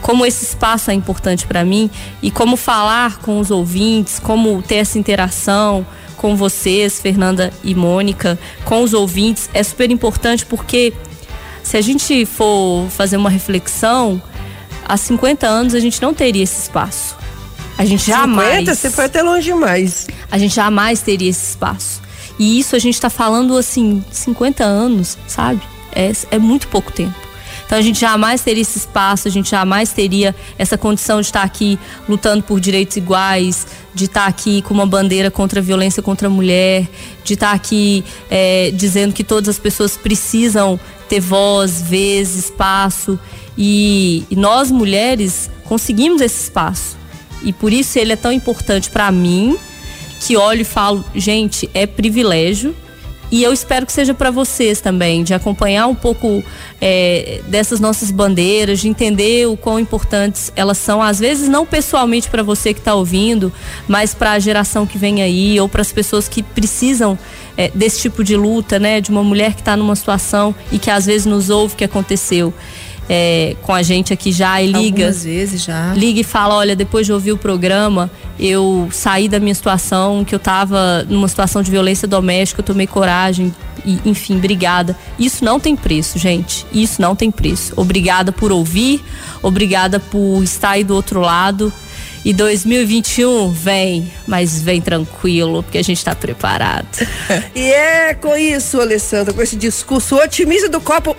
como 0.03 0.27
esse 0.27 0.45
espaço 0.45 0.91
é 0.91 0.95
importante 0.95 1.47
para 1.47 1.65
mim 1.65 1.91
e 2.23 2.31
como 2.31 2.57
falar 2.57 3.19
com 3.19 3.41
os 3.41 3.51
ouvintes, 3.51 4.19
como 4.19 4.63
ter 4.63 4.77
essa 4.77 4.99
interação, 4.99 5.87
com 6.17 6.37
vocês, 6.37 7.01
Fernanda 7.01 7.53
e 7.65 7.75
Mônica, 7.75 8.39
com 8.65 8.83
os 8.83 8.93
ouvintes, 8.95 9.49
é 9.53 9.63
super 9.63 9.91
importante 9.91 10.47
porque 10.47 10.93
se 11.63 11.77
a 11.77 11.81
gente 11.81 12.25
for 12.25 12.89
fazer 12.91 13.17
uma 13.17 13.31
reflexão, 13.31 14.23
há 14.85 14.97
50 14.97 15.47
anos 15.47 15.75
a 15.75 15.81
gente 15.81 16.01
não 16.01 16.15
teria 16.15 16.43
esse 16.43 16.61
espaço. 16.61 17.17
A 17.79 17.85
gente 17.85 18.07
jamais. 18.07 18.61
50? 18.61 18.75
Você 18.75 18.91
foi 18.91 19.05
até 19.07 19.23
longe 19.23 19.47
demais. 19.47 20.07
A 20.31 20.39
gente 20.39 20.55
jamais 20.55 21.01
teria 21.01 21.31
esse 21.31 21.51
espaço. 21.51 22.01
E 22.39 22.59
isso 22.59 22.77
a 22.77 22.79
gente 22.79 22.95
está 22.95 23.11
falando 23.11 23.57
assim, 23.57 24.05
50 24.11 24.63
anos, 24.63 25.19
sabe? 25.27 25.61
É, 25.97 26.13
é 26.31 26.39
muito 26.39 26.69
pouco 26.69 26.93
tempo. 26.93 27.27
Então 27.67 27.77
a 27.77 27.83
gente 27.83 27.99
jamais 27.99 28.43
teria 28.43 28.63
esse 28.63 28.79
espaço, 28.79 29.27
a 29.27 29.31
gente 29.31 29.51
jamais 29.51 29.93
teria 29.93 30.35
essa 30.57 30.79
condição 30.79 31.21
de 31.21 31.27
estar 31.27 31.43
aqui 31.43 31.77
lutando 32.09 32.45
por 32.45 32.61
direitos 32.61 32.97
iguais, 32.97 33.67
de 33.93 34.05
estar 34.05 34.27
aqui 34.27 34.63
com 34.63 34.73
uma 34.73 34.87
bandeira 34.87 35.33
contra 35.33 35.59
a 35.59 35.63
violência 35.63 36.01
contra 36.01 36.29
a 36.29 36.31
mulher, 36.31 36.87
de 37.25 37.35
estar 37.35 37.51
aqui 37.51 38.05
é, 38.31 38.71
dizendo 38.73 39.13
que 39.13 39.25
todas 39.25 39.49
as 39.49 39.59
pessoas 39.59 39.97
precisam 39.97 40.79
ter 41.09 41.19
voz, 41.19 41.83
vez, 41.83 42.37
espaço. 42.37 43.19
E, 43.59 44.25
e 44.31 44.37
nós 44.37 44.71
mulheres 44.71 45.51
conseguimos 45.65 46.21
esse 46.21 46.45
espaço. 46.45 46.97
E 47.43 47.53
por 47.53 47.73
isso 47.73 47.99
ele 47.99 48.13
é 48.13 48.17
tão 48.17 48.31
importante 48.31 48.91
para 48.91 49.11
mim, 49.11 49.57
que 50.21 50.37
olho 50.37 50.61
e 50.61 50.65
falo, 50.65 51.05
gente, 51.15 51.69
é 51.75 51.85
privilégio 51.85 52.75
e 53.31 53.43
eu 53.43 53.53
espero 53.53 53.85
que 53.85 53.93
seja 53.93 54.15
para 54.15 54.31
vocês 54.31 54.81
também, 54.81 55.25
de 55.25 55.35
acompanhar 55.35 55.87
um 55.87 55.95
pouco 55.95 56.45
é, 56.81 57.41
dessas 57.49 57.81
nossas 57.81 58.11
bandeiras, 58.11 58.81
de 58.81 58.89
entender 58.89 59.47
o 59.49 59.57
quão 59.57 59.81
importantes 59.81 60.53
elas 60.55 60.79
são, 60.79 61.03
às 61.03 61.19
vezes 61.19 61.49
não 61.49 61.67
pessoalmente 61.67 62.31
para 62.31 62.43
você 62.43 62.73
que 62.73 62.81
está 62.81 62.95
ouvindo, 62.95 63.53
mas 63.89 64.15
para 64.15 64.33
a 64.33 64.39
geração 64.39 64.87
que 64.87 64.97
vem 64.97 65.23
aí 65.23 65.59
ou 65.61 65.69
para 65.69 65.83
as 65.83 65.91
pessoas 65.91 66.29
que 66.29 66.43
precisam 66.43 67.19
é, 67.57 67.71
desse 67.75 68.01
tipo 68.01 68.23
de 68.23 68.37
luta, 68.37 68.79
né, 68.79 69.01
de 69.01 69.11
uma 69.11 69.25
mulher 69.25 69.55
que 69.55 69.61
está 69.61 69.77
numa 69.77 69.97
situação 69.97 70.55
e 70.71 70.79
que 70.79 70.91
às 70.91 71.07
vezes 71.07 71.27
nos 71.27 71.51
ouve 71.51 71.75
o 71.75 71.77
que 71.77 71.85
aconteceu 71.85 72.55
é, 73.09 73.57
com 73.63 73.73
a 73.73 73.83
gente 73.83 74.13
aqui 74.13 74.33
já 74.33 74.61
e 74.61 74.67
liga. 74.67 75.07
Algumas 75.07 75.25
vezes 75.25 75.63
já. 75.63 75.93
Liga 75.95 76.21
e 76.21 76.25
fala: 76.25 76.55
olha, 76.57 76.75
depois 76.75 77.07
de 77.07 77.13
ouvir 77.13 77.33
o 77.33 77.37
programa, 77.37 78.11
eu 78.39 78.89
saí 78.93 79.29
da 79.29 79.39
minha 79.39 79.55
situação, 79.55 80.25
que 80.25 80.35
eu 80.35 80.39
estava 80.39 81.05
numa 81.09 81.29
situação 81.29 81.63
de 81.63 81.71
violência 81.71 82.07
doméstica, 82.07 82.61
eu 82.61 82.65
tomei 82.65 82.87
coragem. 82.87 83.55
E, 83.85 84.01
enfim, 84.05 84.37
obrigada. 84.37 84.97
Isso 85.19 85.45
não 85.45 85.61
tem 85.61 85.77
preço, 85.77 86.19
gente. 86.19 86.67
Isso 86.73 87.01
não 87.01 87.15
tem 87.15 87.31
preço. 87.31 87.73
Obrigada 87.77 88.33
por 88.33 88.51
ouvir, 88.51 89.03
obrigada 89.43 90.01
por 90.01 90.43
estar 90.43 90.71
aí 90.71 90.85
do 90.85 90.95
outro 90.95 91.21
lado. 91.21 91.73
E 92.25 92.33
2021 92.33 93.53
vem, 93.53 94.11
mas 94.27 94.61
vem 94.61 94.81
tranquilo, 94.81 95.63
porque 95.63 95.79
a 95.79 95.83
gente 95.83 95.99
está 95.99 96.13
preparado. 96.13 96.89
e 97.55 97.61
é 97.71 98.15
com 98.15 98.37
isso, 98.37 98.81
Alessandra, 98.81 99.33
com 99.33 99.41
esse 99.41 99.55
discurso 99.55 100.17
otimista 100.17 100.69
do 100.69 100.81
copo 100.81 101.17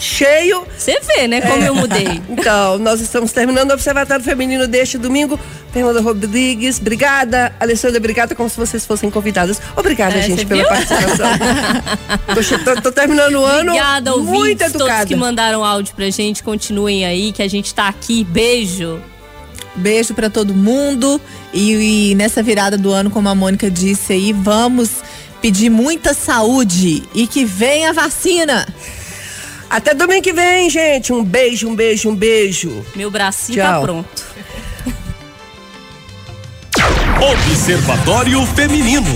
cheio. 0.00 0.66
Você 0.76 0.98
vê, 1.00 1.28
né, 1.28 1.40
como 1.40 1.62
é. 1.62 1.68
eu 1.68 1.74
mudei. 1.74 2.20
Então, 2.30 2.78
nós 2.78 3.00
estamos 3.00 3.32
terminando 3.32 3.70
o 3.70 3.74
Observatório 3.74 4.24
Feminino 4.24 4.66
deste 4.66 4.96
domingo. 4.96 5.38
Fernanda 5.72 6.00
Rodrigues, 6.00 6.78
obrigada. 6.80 7.52
Alessandra, 7.60 7.98
obrigada, 7.98 8.34
como 8.34 8.48
se 8.48 8.56
vocês 8.56 8.86
fossem 8.86 9.10
convidadas. 9.10 9.60
Obrigada, 9.76 10.16
é, 10.16 10.22
gente, 10.22 10.46
pela 10.46 10.64
participação. 10.64 11.26
tô, 12.64 12.74
tô, 12.74 12.82
tô, 12.82 12.92
terminando 12.92 13.34
o 13.34 13.44
ano. 13.44 13.72
Obrigada, 13.72 14.14
ouvintes, 14.14 14.38
muito 14.38 14.62
educada. 14.62 14.90
todos 14.90 15.08
que 15.08 15.16
mandaram 15.16 15.64
áudio 15.64 15.94
pra 15.94 16.08
gente. 16.08 16.42
Continuem 16.42 17.04
aí, 17.04 17.30
que 17.32 17.42
a 17.42 17.48
gente 17.48 17.74
tá 17.74 17.88
aqui. 17.88 18.24
Beijo. 18.24 19.00
Beijo 19.74 20.14
para 20.14 20.30
todo 20.30 20.54
mundo. 20.54 21.20
E, 21.52 22.10
e 22.10 22.14
nessa 22.14 22.42
virada 22.42 22.78
do 22.78 22.90
ano, 22.90 23.10
como 23.10 23.28
a 23.28 23.34
Mônica 23.34 23.70
disse 23.70 24.12
aí, 24.14 24.32
vamos 24.32 25.02
pedir 25.42 25.68
muita 25.70 26.14
saúde 26.14 27.02
e 27.14 27.26
que 27.26 27.44
venha 27.44 27.90
a 27.90 27.92
vacina. 27.92 28.66
Até 29.70 29.94
domingo 29.94 30.22
que 30.22 30.32
vem, 30.32 30.68
gente. 30.68 31.12
Um 31.12 31.22
beijo, 31.22 31.68
um 31.68 31.76
beijo, 31.76 32.10
um 32.10 32.14
beijo. 32.16 32.84
Meu 32.96 33.08
bracinho 33.08 33.58
tá 33.58 33.64
Tchau. 33.68 33.80
tá 33.80 33.86
pronto. 33.86 34.30
Observatório 37.22 38.44
Feminino. 38.46 39.14